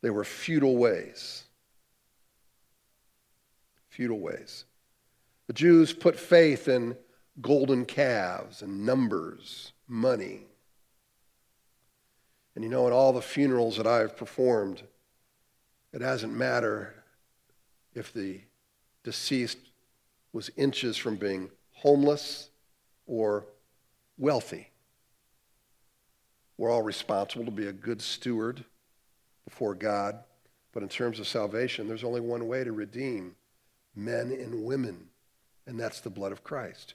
They 0.00 0.10
were 0.10 0.24
futile 0.24 0.76
ways. 0.76 1.44
Futile 3.90 4.20
ways. 4.20 4.64
The 5.46 5.52
Jews 5.52 5.92
put 5.92 6.18
faith 6.18 6.68
in 6.68 6.96
golden 7.40 7.84
calves 7.84 8.62
and 8.62 8.86
numbers, 8.86 9.72
money. 9.86 10.46
And 12.54 12.64
you 12.64 12.70
know, 12.70 12.86
in 12.86 12.92
all 12.92 13.12
the 13.12 13.22
funerals 13.22 13.76
that 13.76 13.86
I've 13.86 14.16
performed, 14.16 14.82
it 15.92 15.98
doesn't 15.98 16.36
matter 16.36 16.94
if 17.98 18.12
the 18.12 18.40
deceased 19.04 19.58
was 20.32 20.50
inches 20.56 20.96
from 20.96 21.16
being 21.16 21.50
homeless 21.72 22.50
or 23.06 23.46
wealthy. 24.16 24.70
We're 26.56 26.70
all 26.70 26.82
responsible 26.82 27.44
to 27.44 27.50
be 27.50 27.66
a 27.66 27.72
good 27.72 28.02
steward 28.02 28.64
before 29.44 29.74
God. 29.74 30.18
But 30.72 30.82
in 30.82 30.88
terms 30.88 31.18
of 31.18 31.26
salvation, 31.26 31.88
there's 31.88 32.04
only 32.04 32.20
one 32.20 32.46
way 32.46 32.64
to 32.64 32.72
redeem 32.72 33.36
men 33.94 34.30
and 34.32 34.64
women 34.64 35.08
and 35.68 35.78
that's 35.78 36.00
the 36.00 36.10
blood 36.10 36.32
of 36.32 36.42
Christ. 36.42 36.94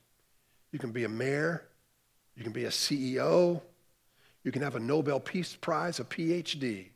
You 0.72 0.80
can 0.80 0.92
be 0.92 1.04
a 1.04 1.10
mayor, 1.10 1.64
you 2.36 2.44
can 2.44 2.52
be 2.52 2.66
a 2.66 2.70
CEO, 2.70 3.62
you 4.44 4.52
can 4.52 4.64
have 4.64 4.76
a 4.76 4.80
Nobel 4.80 5.20
Peace 5.20 5.56
Prize, 5.56 6.00
a 6.00 6.04
PhD, 6.04 6.88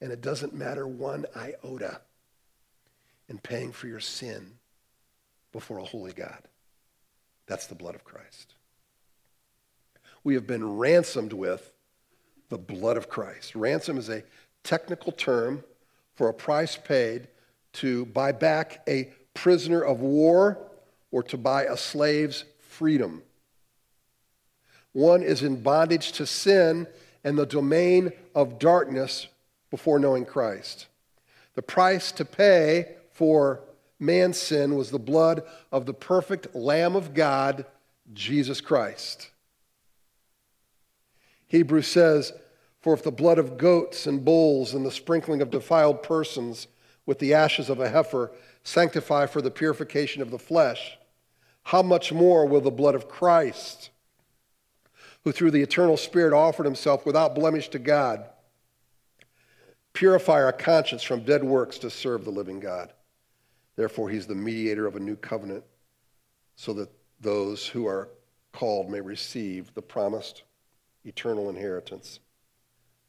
and 0.00 0.10
it 0.10 0.22
doesn't 0.22 0.54
matter 0.54 0.86
one 0.88 1.26
iota 1.36 2.00
in 3.32 3.38
paying 3.38 3.72
for 3.72 3.88
your 3.88 3.98
sin 3.98 4.58
before 5.52 5.78
a 5.78 5.84
holy 5.84 6.12
God. 6.12 6.38
That's 7.46 7.66
the 7.66 7.74
blood 7.74 7.94
of 7.94 8.04
Christ. 8.04 8.54
We 10.22 10.34
have 10.34 10.46
been 10.46 10.76
ransomed 10.76 11.32
with 11.32 11.72
the 12.50 12.58
blood 12.58 12.98
of 12.98 13.08
Christ. 13.08 13.54
Ransom 13.54 13.96
is 13.96 14.10
a 14.10 14.22
technical 14.64 15.12
term 15.12 15.64
for 16.14 16.28
a 16.28 16.34
price 16.34 16.76
paid 16.76 17.26
to 17.74 18.04
buy 18.04 18.32
back 18.32 18.82
a 18.86 19.10
prisoner 19.32 19.80
of 19.80 20.00
war 20.00 20.58
or 21.10 21.22
to 21.22 21.38
buy 21.38 21.64
a 21.64 21.76
slave's 21.78 22.44
freedom. 22.60 23.22
One 24.92 25.22
is 25.22 25.42
in 25.42 25.62
bondage 25.62 26.12
to 26.12 26.26
sin 26.26 26.86
and 27.24 27.38
the 27.38 27.46
domain 27.46 28.12
of 28.34 28.58
darkness 28.58 29.28
before 29.70 29.98
knowing 29.98 30.26
Christ. 30.26 30.86
The 31.54 31.62
price 31.62 32.12
to 32.12 32.26
pay 32.26 32.96
for 33.12 33.62
man's 33.98 34.38
sin 34.38 34.76
was 34.76 34.90
the 34.90 34.98
blood 34.98 35.42
of 35.70 35.86
the 35.86 35.94
perfect 35.94 36.54
Lamb 36.54 36.96
of 36.96 37.14
God, 37.14 37.64
Jesus 38.12 38.60
Christ. 38.60 39.30
Hebrews 41.46 41.86
says, 41.86 42.32
For 42.80 42.94
if 42.94 43.02
the 43.02 43.12
blood 43.12 43.38
of 43.38 43.58
goats 43.58 44.06
and 44.06 44.24
bulls 44.24 44.74
and 44.74 44.84
the 44.84 44.90
sprinkling 44.90 45.42
of 45.42 45.50
defiled 45.50 46.02
persons 46.02 46.66
with 47.06 47.18
the 47.18 47.34
ashes 47.34 47.68
of 47.68 47.80
a 47.80 47.90
heifer 47.90 48.32
sanctify 48.64 49.26
for 49.26 49.42
the 49.42 49.50
purification 49.50 50.22
of 50.22 50.30
the 50.30 50.38
flesh, 50.38 50.98
how 51.64 51.82
much 51.82 52.12
more 52.12 52.46
will 52.46 52.60
the 52.60 52.70
blood 52.70 52.94
of 52.94 53.08
Christ, 53.08 53.90
who 55.24 55.32
through 55.32 55.52
the 55.52 55.62
eternal 55.62 55.96
Spirit 55.96 56.32
offered 56.32 56.64
himself 56.64 57.06
without 57.06 57.34
blemish 57.34 57.68
to 57.68 57.78
God, 57.78 58.24
purify 59.92 60.42
our 60.42 60.52
conscience 60.52 61.02
from 61.02 61.24
dead 61.24 61.44
works 61.44 61.78
to 61.78 61.90
serve 61.90 62.24
the 62.24 62.30
living 62.30 62.60
God? 62.60 62.92
Therefore, 63.76 64.10
he's 64.10 64.26
the 64.26 64.34
mediator 64.34 64.86
of 64.86 64.96
a 64.96 65.00
new 65.00 65.16
covenant, 65.16 65.64
so 66.56 66.72
that 66.74 66.90
those 67.20 67.66
who 67.66 67.86
are 67.86 68.10
called 68.52 68.90
may 68.90 69.00
receive 69.00 69.72
the 69.74 69.82
promised 69.82 70.42
eternal 71.04 71.48
inheritance, 71.48 72.20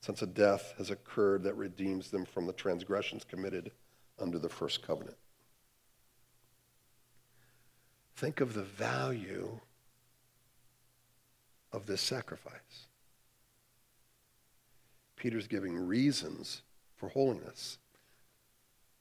since 0.01 0.21
a 0.21 0.27
death 0.27 0.73
has 0.77 0.89
occurred 0.89 1.43
that 1.43 1.55
redeems 1.55 2.09
them 2.09 2.25
from 2.25 2.47
the 2.47 2.53
transgressions 2.53 3.23
committed 3.23 3.71
under 4.19 4.39
the 4.39 4.49
first 4.49 4.85
covenant. 4.85 5.17
Think 8.15 8.41
of 8.41 8.53
the 8.53 8.63
value 8.63 9.59
of 11.71 11.87
this 11.87 12.01
sacrifice. 12.01 12.87
Peter's 15.15 15.47
giving 15.47 15.75
reasons 15.75 16.61
for 16.95 17.09
holiness. 17.09 17.79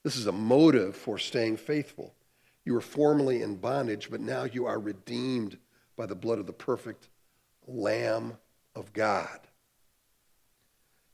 This 0.02 0.16
is 0.16 0.26
a 0.26 0.32
motive 0.32 0.96
for 0.96 1.18
staying 1.18 1.58
faithful. 1.58 2.14
You 2.64 2.74
were 2.74 2.80
formerly 2.80 3.42
in 3.42 3.56
bondage, 3.56 4.10
but 4.10 4.20
now 4.20 4.44
you 4.44 4.66
are 4.66 4.78
redeemed 4.78 5.58
by 5.96 6.06
the 6.06 6.14
blood 6.14 6.38
of 6.38 6.46
the 6.46 6.52
perfect 6.52 7.08
Lamb 7.66 8.36
of 8.74 8.92
God. 8.92 9.40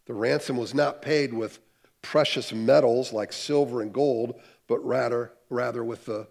The 0.07 0.15
ransom 0.15 0.57
was 0.57 0.75
not 0.75 1.03
paid 1.03 1.35
with 1.35 1.59
precious 2.01 2.53
metals 2.53 3.13
like 3.13 3.33
silver 3.33 3.83
and 3.83 3.93
gold, 3.93 4.41
but 4.67 4.79
rather, 4.85 5.33
rather 5.51 5.85
with 5.85 6.07
the 6.07 6.27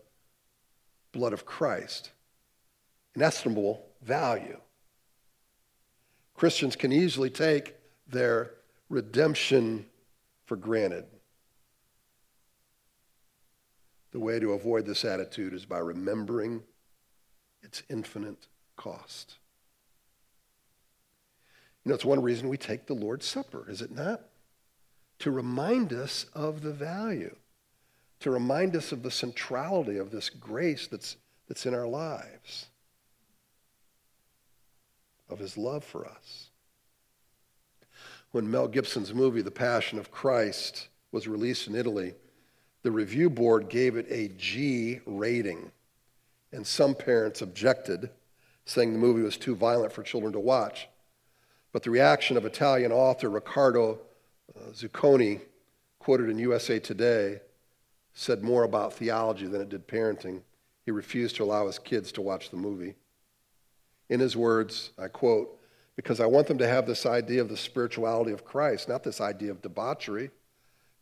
blood 1.11 1.33
of 1.33 1.45
Christ. 1.45 2.11
Inestimable 3.15 3.85
value. 4.01 4.59
Christians 6.33 6.75
can 6.75 6.91
easily 6.91 7.29
take 7.29 7.75
their 8.07 8.51
redemption 8.89 9.85
for 10.45 10.55
granted. 10.55 11.05
The 14.11 14.19
way 14.19 14.39
to 14.39 14.53
avoid 14.53 14.85
this 14.85 15.03
attitude 15.03 15.53
is 15.53 15.65
by 15.65 15.79
remembering 15.79 16.63
its 17.61 17.83
infinite 17.89 18.47
cost. 18.75 19.35
You 21.83 21.89
know, 21.89 21.95
it's 21.95 22.05
one 22.05 22.21
reason 22.21 22.49
we 22.49 22.57
take 22.57 22.85
the 22.85 22.93
Lord's 22.93 23.25
Supper, 23.25 23.65
is 23.69 23.81
it 23.81 23.91
not? 23.91 24.21
To 25.19 25.31
remind 25.31 25.93
us 25.93 26.25
of 26.33 26.61
the 26.61 26.71
value, 26.71 27.35
to 28.19 28.31
remind 28.31 28.75
us 28.75 28.91
of 28.91 29.03
the 29.03 29.11
centrality 29.11 29.97
of 29.97 30.11
this 30.11 30.29
grace 30.29 30.87
that's, 30.87 31.17
that's 31.47 31.65
in 31.65 31.73
our 31.73 31.87
lives, 31.87 32.67
of 35.29 35.39
his 35.39 35.57
love 35.57 35.83
for 35.83 36.05
us. 36.05 36.49
When 38.31 38.51
Mel 38.51 38.67
Gibson's 38.67 39.13
movie, 39.13 39.41
The 39.41 39.51
Passion 39.51 39.97
of 39.97 40.11
Christ, 40.11 40.89
was 41.11 41.27
released 41.27 41.67
in 41.67 41.75
Italy, 41.75 42.13
the 42.87 42.91
review 42.91 43.29
board 43.29 43.67
gave 43.67 43.97
it 43.97 44.05
a 44.09 44.29
G 44.37 45.01
rating, 45.05 45.73
and 46.53 46.65
some 46.65 46.95
parents 46.95 47.41
objected, 47.41 48.09
saying 48.63 48.93
the 48.93 48.97
movie 48.97 49.23
was 49.23 49.35
too 49.35 49.57
violent 49.57 49.91
for 49.91 50.03
children 50.03 50.31
to 50.31 50.39
watch. 50.39 50.87
But 51.73 51.83
the 51.83 51.91
reaction 51.91 52.37
of 52.37 52.45
Italian 52.45 52.93
author 52.93 53.29
Riccardo 53.29 53.99
uh, 54.55 54.71
Zucconi, 54.71 55.41
quoted 55.99 56.29
in 56.29 56.39
USA 56.39 56.79
Today, 56.79 57.41
said 58.13 58.41
more 58.41 58.63
about 58.63 58.93
theology 58.93 59.47
than 59.47 59.59
it 59.59 59.67
did 59.67 59.85
parenting. 59.85 60.39
He 60.85 60.91
refused 60.91 61.35
to 61.35 61.43
allow 61.43 61.67
his 61.67 61.79
kids 61.79 62.13
to 62.13 62.21
watch 62.21 62.51
the 62.51 62.55
movie. 62.55 62.95
In 64.07 64.21
his 64.21 64.37
words, 64.37 64.91
I 64.97 65.09
quote, 65.09 65.59
because 65.97 66.21
I 66.21 66.25
want 66.25 66.47
them 66.47 66.59
to 66.59 66.67
have 66.69 66.87
this 66.87 67.05
idea 67.05 67.41
of 67.41 67.49
the 67.49 67.57
spirituality 67.57 68.31
of 68.31 68.45
Christ, 68.45 68.87
not 68.87 69.03
this 69.03 69.19
idea 69.19 69.51
of 69.51 69.61
debauchery. 69.61 70.31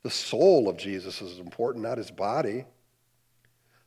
The 0.05 0.11
soul 0.11 0.69
of 0.69 0.77
Jesus 0.77 1.19
is 1.19 1.39
important, 1.39 1.83
not 1.83 1.97
his 1.97 2.11
body. 2.11 2.65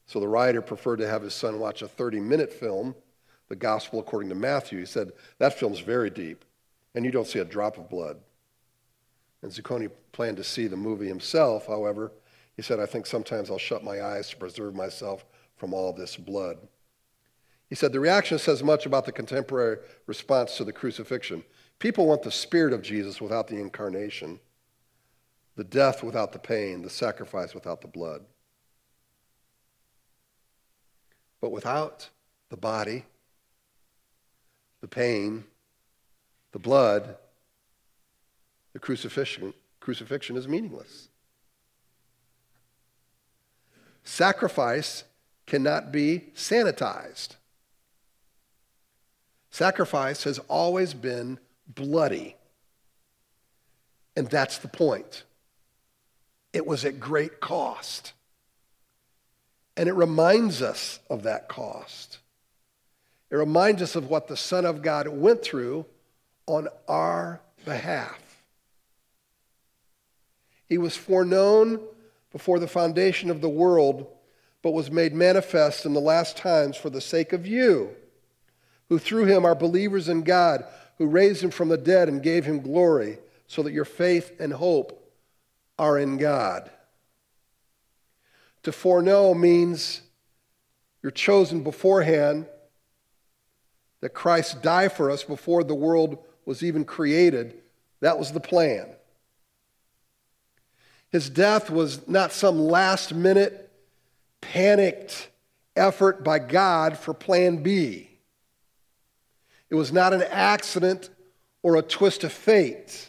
So 0.07 0.18
the 0.18 0.26
writer 0.26 0.61
preferred 0.61 0.96
to 0.96 1.07
have 1.07 1.22
his 1.22 1.33
son 1.33 1.61
watch 1.61 1.81
a 1.81 1.87
30 1.87 2.18
minute 2.18 2.52
film, 2.52 2.96
The 3.46 3.54
Gospel 3.54 4.00
According 4.00 4.28
to 4.31 4.35
Matthew. 4.35 4.81
He 4.81 4.85
said, 4.85 5.12
That 5.38 5.57
film's 5.57 5.78
very 5.78 6.11
deep, 6.11 6.44
and 6.96 7.04
you 7.04 7.12
don't 7.12 7.28
see 7.28 7.38
a 7.38 7.44
drop 7.44 7.78
of 7.78 7.88
blood. 7.88 8.16
And 9.42 9.52
Zucconi 9.52 9.92
planned 10.11 10.38
to 10.38 10.42
see 10.42 10.66
the 10.66 10.76
movie 10.76 11.07
himself. 11.07 11.68
However, 11.68 12.11
he 12.57 12.62
said, 12.62 12.81
I 12.81 12.87
think 12.87 13.07
sometimes 13.07 13.48
I'll 13.48 13.57
shut 13.57 13.85
my 13.85 14.02
eyes 14.02 14.28
to 14.31 14.37
preserve 14.38 14.74
myself 14.74 15.24
from 15.54 15.72
all 15.72 15.92
this 15.92 16.16
blood. 16.16 16.59
He 17.68 17.76
said, 17.76 17.92
The 17.92 18.00
reaction 18.00 18.40
says 18.40 18.64
much 18.64 18.87
about 18.87 19.04
the 19.04 19.12
contemporary 19.12 19.78
response 20.09 20.57
to 20.57 20.64
the 20.64 20.72
crucifixion. 20.72 21.44
People 21.78 22.09
want 22.09 22.24
the 22.24 22.33
spirit 22.33 22.72
of 22.72 22.83
Jesus 22.83 23.20
without 23.20 23.46
the 23.46 23.61
incarnation 23.61 24.40
the 25.58 25.64
death 25.64 26.04
without 26.04 26.32
the 26.32 26.38
pain, 26.38 26.82
the 26.82 26.88
sacrifice 26.88 27.52
without 27.52 27.80
the 27.80 27.88
blood. 27.88 28.22
But 31.40 31.50
without 31.50 32.10
the 32.48 32.56
body, 32.56 33.04
the 34.80 34.86
pain, 34.86 35.42
the 36.52 36.60
blood, 36.60 37.16
the 38.72 38.78
crucifixion, 38.78 39.52
crucifixion 39.80 40.36
is 40.36 40.46
meaningless. 40.46 41.08
Sacrifice 44.04 45.02
cannot 45.44 45.90
be 45.90 46.26
sanitized. 46.36 47.30
Sacrifice 49.50 50.22
has 50.22 50.38
always 50.46 50.94
been 50.94 51.40
bloody. 51.66 52.36
And 54.14 54.28
that's 54.30 54.58
the 54.58 54.68
point. 54.68 55.24
It 56.58 56.66
was 56.66 56.84
at 56.84 56.98
great 56.98 57.38
cost. 57.38 58.14
And 59.76 59.88
it 59.88 59.92
reminds 59.92 60.60
us 60.60 60.98
of 61.08 61.22
that 61.22 61.46
cost. 61.46 62.18
It 63.30 63.36
reminds 63.36 63.80
us 63.80 63.94
of 63.94 64.10
what 64.10 64.26
the 64.26 64.36
Son 64.36 64.66
of 64.66 64.82
God 64.82 65.06
went 65.06 65.40
through 65.40 65.86
on 66.46 66.66
our 66.88 67.40
behalf. 67.64 68.42
He 70.68 70.78
was 70.78 70.96
foreknown 70.96 71.78
before 72.32 72.58
the 72.58 72.66
foundation 72.66 73.30
of 73.30 73.40
the 73.40 73.48
world, 73.48 74.08
but 74.60 74.72
was 74.72 74.90
made 74.90 75.14
manifest 75.14 75.86
in 75.86 75.92
the 75.92 76.00
last 76.00 76.36
times 76.36 76.76
for 76.76 76.90
the 76.90 77.00
sake 77.00 77.32
of 77.32 77.46
you, 77.46 77.90
who 78.88 78.98
through 78.98 79.26
him 79.26 79.44
are 79.44 79.54
believers 79.54 80.08
in 80.08 80.22
God, 80.22 80.64
who 80.96 81.06
raised 81.06 81.44
him 81.44 81.52
from 81.52 81.68
the 81.68 81.78
dead 81.78 82.08
and 82.08 82.20
gave 82.20 82.44
him 82.44 82.62
glory, 82.62 83.20
so 83.46 83.62
that 83.62 83.72
your 83.72 83.84
faith 83.84 84.32
and 84.40 84.52
hope 84.52 84.97
are 85.78 85.98
in 85.98 86.16
God. 86.16 86.70
To 88.64 88.72
foreknow 88.72 89.34
means 89.34 90.02
you're 91.02 91.12
chosen 91.12 91.62
beforehand, 91.62 92.46
that 94.00 94.10
Christ 94.10 94.62
died 94.62 94.92
for 94.92 95.10
us 95.10 95.24
before 95.24 95.64
the 95.64 95.74
world 95.74 96.18
was 96.44 96.62
even 96.62 96.84
created. 96.84 97.54
That 98.00 98.18
was 98.18 98.32
the 98.32 98.40
plan. 98.40 98.88
His 101.10 101.30
death 101.30 101.70
was 101.70 102.06
not 102.06 102.32
some 102.32 102.58
last 102.58 103.14
minute, 103.14 103.70
panicked 104.40 105.28
effort 105.74 106.22
by 106.22 106.38
God 106.38 106.98
for 106.98 107.14
plan 107.14 107.62
B. 107.62 108.10
It 109.70 109.74
was 109.74 109.92
not 109.92 110.12
an 110.12 110.22
accident 110.22 111.10
or 111.62 111.76
a 111.76 111.82
twist 111.82 112.24
of 112.24 112.32
fate. 112.32 113.08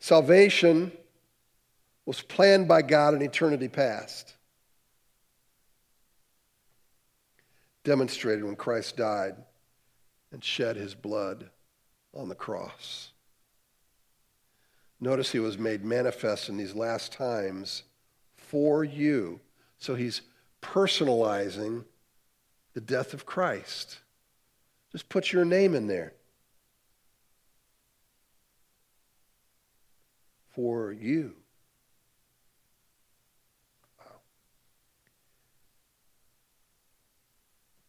Salvation 0.00 0.92
was 2.10 2.22
planned 2.22 2.66
by 2.66 2.82
God 2.82 3.14
in 3.14 3.22
eternity 3.22 3.68
past. 3.68 4.34
Demonstrated 7.84 8.42
when 8.42 8.56
Christ 8.56 8.96
died 8.96 9.36
and 10.32 10.42
shed 10.42 10.74
his 10.74 10.92
blood 10.92 11.50
on 12.12 12.28
the 12.28 12.34
cross. 12.34 13.12
Notice 15.00 15.30
he 15.30 15.38
was 15.38 15.56
made 15.56 15.84
manifest 15.84 16.48
in 16.48 16.56
these 16.56 16.74
last 16.74 17.12
times 17.12 17.84
for 18.34 18.82
you. 18.82 19.38
So 19.78 19.94
he's 19.94 20.22
personalizing 20.60 21.84
the 22.74 22.80
death 22.80 23.14
of 23.14 23.24
Christ. 23.24 24.00
Just 24.90 25.08
put 25.08 25.32
your 25.32 25.44
name 25.44 25.76
in 25.76 25.86
there. 25.86 26.14
For 30.56 30.90
you. 30.90 31.36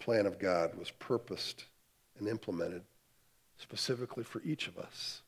Plan 0.01 0.25
of 0.25 0.39
God 0.39 0.77
was 0.77 0.91
purposed 0.91 1.65
and 2.17 2.27
implemented 2.27 2.81
specifically 3.57 4.23
for 4.23 4.41
each 4.43 4.67
of 4.67 4.77
us. 4.77 5.21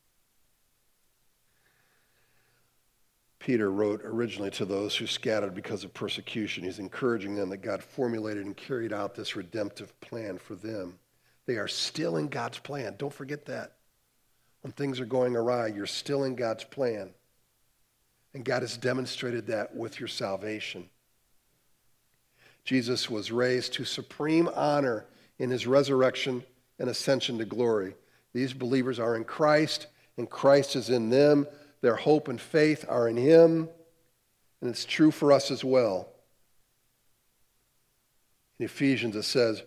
Peter 3.39 3.69
wrote 3.69 4.01
originally 4.03 4.49
to 4.49 4.65
those 4.65 4.95
who 4.95 5.05
scattered 5.05 5.53
because 5.53 5.83
of 5.83 5.93
persecution. 5.93 6.63
He's 6.63 6.79
encouraging 6.79 7.35
them 7.35 7.49
that 7.49 7.57
God 7.57 7.83
formulated 7.83 8.45
and 8.45 8.55
carried 8.55 8.93
out 8.93 9.15
this 9.15 9.35
redemptive 9.35 9.99
plan 9.99 10.37
for 10.37 10.55
them. 10.55 10.97
They 11.45 11.57
are 11.57 11.67
still 11.67 12.15
in 12.15 12.29
God's 12.29 12.59
plan. 12.59 12.95
Don't 12.97 13.13
forget 13.13 13.45
that. 13.47 13.73
When 14.61 14.71
things 14.71 15.01
are 15.01 15.05
going 15.05 15.35
awry, 15.35 15.67
you're 15.67 15.85
still 15.85 16.23
in 16.23 16.35
God's 16.35 16.63
plan. 16.63 17.13
And 18.33 18.45
God 18.45 18.61
has 18.61 18.77
demonstrated 18.77 19.47
that 19.47 19.75
with 19.75 19.99
your 19.99 20.07
salvation. 20.07 20.89
Jesus 22.63 23.09
was 23.09 23.31
raised 23.31 23.73
to 23.73 23.85
supreme 23.85 24.49
honor 24.55 25.05
in 25.39 25.49
his 25.49 25.67
resurrection 25.67 26.43
and 26.79 26.89
ascension 26.89 27.37
to 27.37 27.45
glory. 27.45 27.95
These 28.33 28.53
believers 28.53 28.99
are 28.99 29.15
in 29.15 29.25
Christ, 29.25 29.87
and 30.17 30.29
Christ 30.29 30.75
is 30.75 30.89
in 30.89 31.09
them. 31.09 31.47
Their 31.81 31.95
hope 31.95 32.27
and 32.27 32.39
faith 32.39 32.85
are 32.87 33.07
in 33.07 33.17
him, 33.17 33.69
and 34.61 34.69
it's 34.69 34.85
true 34.85 35.11
for 35.11 35.31
us 35.31 35.51
as 35.51 35.63
well. 35.63 36.07
In 38.59 38.65
Ephesians, 38.65 39.15
it 39.15 39.23
says, 39.23 39.63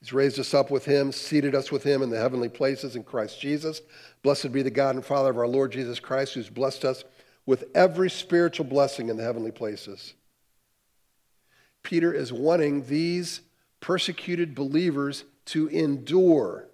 He's 0.00 0.14
raised 0.14 0.38
us 0.38 0.54
up 0.54 0.70
with 0.70 0.86
him, 0.86 1.12
seated 1.12 1.54
us 1.54 1.70
with 1.70 1.84
him 1.84 2.00
in 2.00 2.08
the 2.08 2.18
heavenly 2.18 2.48
places 2.48 2.96
in 2.96 3.04
Christ 3.04 3.38
Jesus. 3.38 3.82
Blessed 4.22 4.50
be 4.50 4.62
the 4.62 4.70
God 4.70 4.94
and 4.94 5.04
Father 5.04 5.30
of 5.30 5.36
our 5.36 5.46
Lord 5.46 5.72
Jesus 5.72 6.00
Christ, 6.00 6.32
who's 6.32 6.48
blessed 6.48 6.86
us 6.86 7.04
with 7.44 7.64
every 7.74 8.08
spiritual 8.08 8.64
blessing 8.64 9.10
in 9.10 9.18
the 9.18 9.22
heavenly 9.22 9.50
places. 9.50 10.14
Peter 11.82 12.12
is 12.12 12.32
wanting 12.32 12.84
these 12.86 13.40
persecuted 13.80 14.54
believers 14.54 15.24
to 15.46 15.68
endure, 15.68 16.66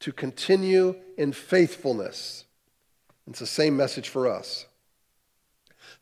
to 0.00 0.12
continue 0.12 0.96
in 1.16 1.32
faithfulness. 1.32 2.44
It's 3.28 3.38
the 3.38 3.46
same 3.46 3.76
message 3.76 4.08
for 4.08 4.26
us. 4.26 4.66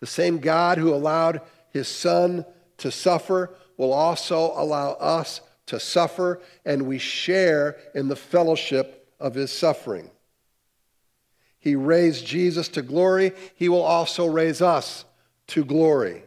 The 0.00 0.06
same 0.06 0.38
God 0.38 0.78
who 0.78 0.94
allowed 0.94 1.42
his 1.70 1.88
son 1.88 2.44
to 2.78 2.90
suffer 2.90 3.54
will 3.76 3.92
also 3.92 4.52
allow 4.56 4.92
us 4.92 5.40
to 5.66 5.78
suffer, 5.78 6.40
and 6.64 6.86
we 6.86 6.98
share 6.98 7.76
in 7.94 8.08
the 8.08 8.16
fellowship 8.16 9.08
of 9.20 9.34
his 9.34 9.52
suffering. 9.52 10.10
He 11.58 11.76
raised 11.76 12.26
Jesus 12.26 12.68
to 12.70 12.82
glory, 12.82 13.32
he 13.54 13.68
will 13.68 13.82
also 13.82 14.26
raise 14.26 14.62
us 14.62 15.04
to 15.48 15.64
glory. 15.64 16.24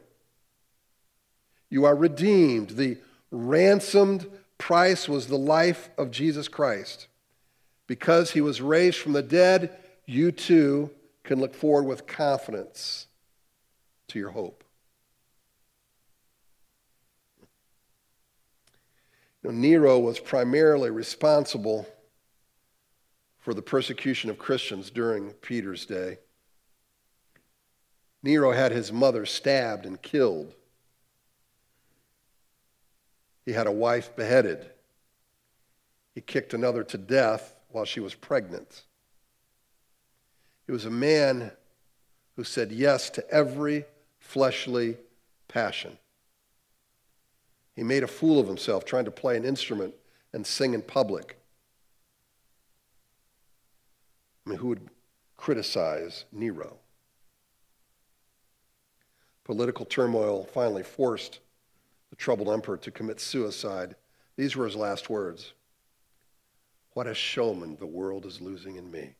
You 1.74 1.86
are 1.86 1.96
redeemed. 1.96 2.70
The 2.70 3.00
ransomed 3.32 4.30
price 4.60 5.10
was 5.10 5.26
the 5.26 5.40
life 5.40 5.90
of 5.98 6.12
Jesus 6.12 6.48
Christ. 6.48 7.08
Because 7.88 8.30
he 8.30 8.42
was 8.42 8.62
raised 8.62 9.00
from 9.00 9.14
the 9.14 9.24
dead, 9.24 9.76
you 10.06 10.32
too 10.32 10.92
can 11.24 11.40
look 11.40 11.56
forward 11.56 11.88
with 11.88 12.06
confidence 12.06 13.08
to 14.10 14.20
your 14.20 14.30
hope. 14.30 14.64
Nero 19.42 19.98
was 19.98 20.20
primarily 20.20 20.92
responsible 20.92 21.88
for 23.40 23.56
the 23.56 23.64
persecution 23.64 24.30
of 24.30 24.38
Christians 24.38 24.92
during 24.92 25.32
Peter's 25.32 25.88
day. 25.88 26.20
Nero 28.22 28.52
had 28.52 28.72
his 28.72 28.92
mother 28.94 29.26
stabbed 29.26 29.88
and 29.88 30.00
killed. 30.00 30.54
He 33.46 33.54
had 33.54 33.68
a 33.68 33.72
wife 33.72 34.16
beheaded. 34.16 34.70
He 36.16 36.22
kicked 36.22 36.54
another 36.54 36.84
to 36.84 36.98
death 36.98 37.56
while 37.70 37.86
she 37.86 38.00
was 38.00 38.14
pregnant. 38.14 38.84
He 40.66 40.72
was 40.72 40.86
a 40.86 40.92
man 40.92 41.52
who 42.36 42.44
said 42.44 42.72
yes 42.72 43.10
to 43.12 43.30
every 43.30 43.86
fleshly 44.20 44.98
passion. 45.48 45.98
He 47.76 47.84
made 47.84 48.04
a 48.04 48.08
fool 48.08 48.40
of 48.40 48.48
himself 48.48 48.86
trying 48.86 49.06
to 49.06 49.12
play 49.12 49.36
an 49.36 49.46
instrument 49.46 49.96
and 50.32 50.46
sing 50.46 50.74
in 50.74 50.82
public. 50.82 51.38
I 54.46 54.52
mean, 54.52 54.60
who 54.60 54.68
would 54.68 54.90
criticize 55.38 56.26
Nero? 56.32 56.78
Political 59.44 59.86
turmoil 59.86 60.46
finally 60.46 60.84
forced 60.84 61.40
troubled 62.24 62.48
emperor 62.48 62.78
to 62.78 62.90
commit 62.90 63.20
suicide. 63.20 63.98
These 64.38 64.56
were 64.56 64.64
his 64.64 64.78
last 64.78 65.10
words 65.10 65.52
What 66.94 67.06
a 67.06 67.14
showman 67.14 67.76
the 67.76 67.86
world 67.86 68.26
is 68.26 68.40
losing 68.40 68.78
in 68.78 68.90
me. 68.90 69.16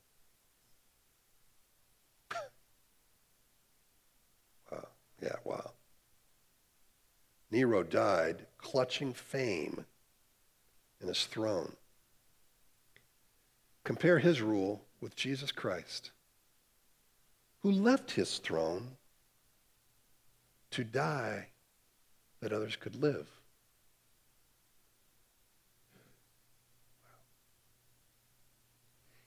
wow. 4.72 4.88
Yeah, 5.22 5.36
wow. 5.44 5.72
Nero 7.52 7.84
died 7.84 8.46
clutching 8.58 9.12
fame 9.12 9.84
in 11.02 11.10
his 11.10 11.26
throne. 11.26 11.76
Compare 13.84 14.20
his 14.20 14.42
rule 14.42 14.86
with 15.02 15.18
Jesus 15.18 15.52
Christ, 15.52 16.12
who 17.64 17.70
left 17.70 18.12
his 18.12 18.38
throne 18.38 18.92
to 20.72 20.86
die 20.86 21.50
that 22.44 22.52
others 22.52 22.76
could 22.76 23.02
live. 23.02 23.26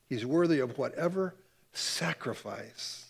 He's 0.07 0.27
worthy 0.27 0.61
of 0.61 0.77
whatever 0.77 1.35
sacrifice 1.73 3.07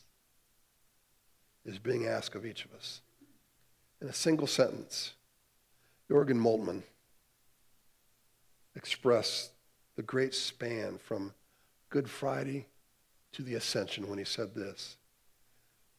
is 1.64 1.81
being 1.81 2.07
asked 2.07 2.37
of 2.37 2.47
each 2.47 2.64
of 2.64 2.73
us. 2.73 3.01
In 4.01 4.07
a 4.07 4.12
single 4.12 4.47
sentence, 4.47 5.14
Jürgen 6.09 6.38
Moltmann 6.38 6.85
expressed 8.77 9.51
the 9.97 10.03
great 10.03 10.35
span 10.35 10.99
from 10.99 11.35
Good 11.90 12.09
Friday 12.09 12.66
to 13.33 13.42
the 13.42 13.55
Ascension 13.55 14.09
when 14.09 14.19
he 14.19 14.25
said 14.25 14.55
this 14.55 14.99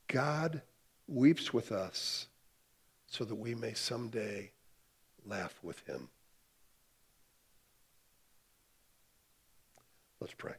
God 0.08 0.62
weeps 1.08 1.54
with 1.54 1.74
us 1.74 2.28
so 3.08 3.24
that 3.24 3.36
we 3.36 3.56
may 3.56 3.74
someday 3.74 4.52
laugh 5.26 5.58
with 5.64 5.86
him. 5.88 6.10
Let's 10.20 10.34
pray. 10.34 10.56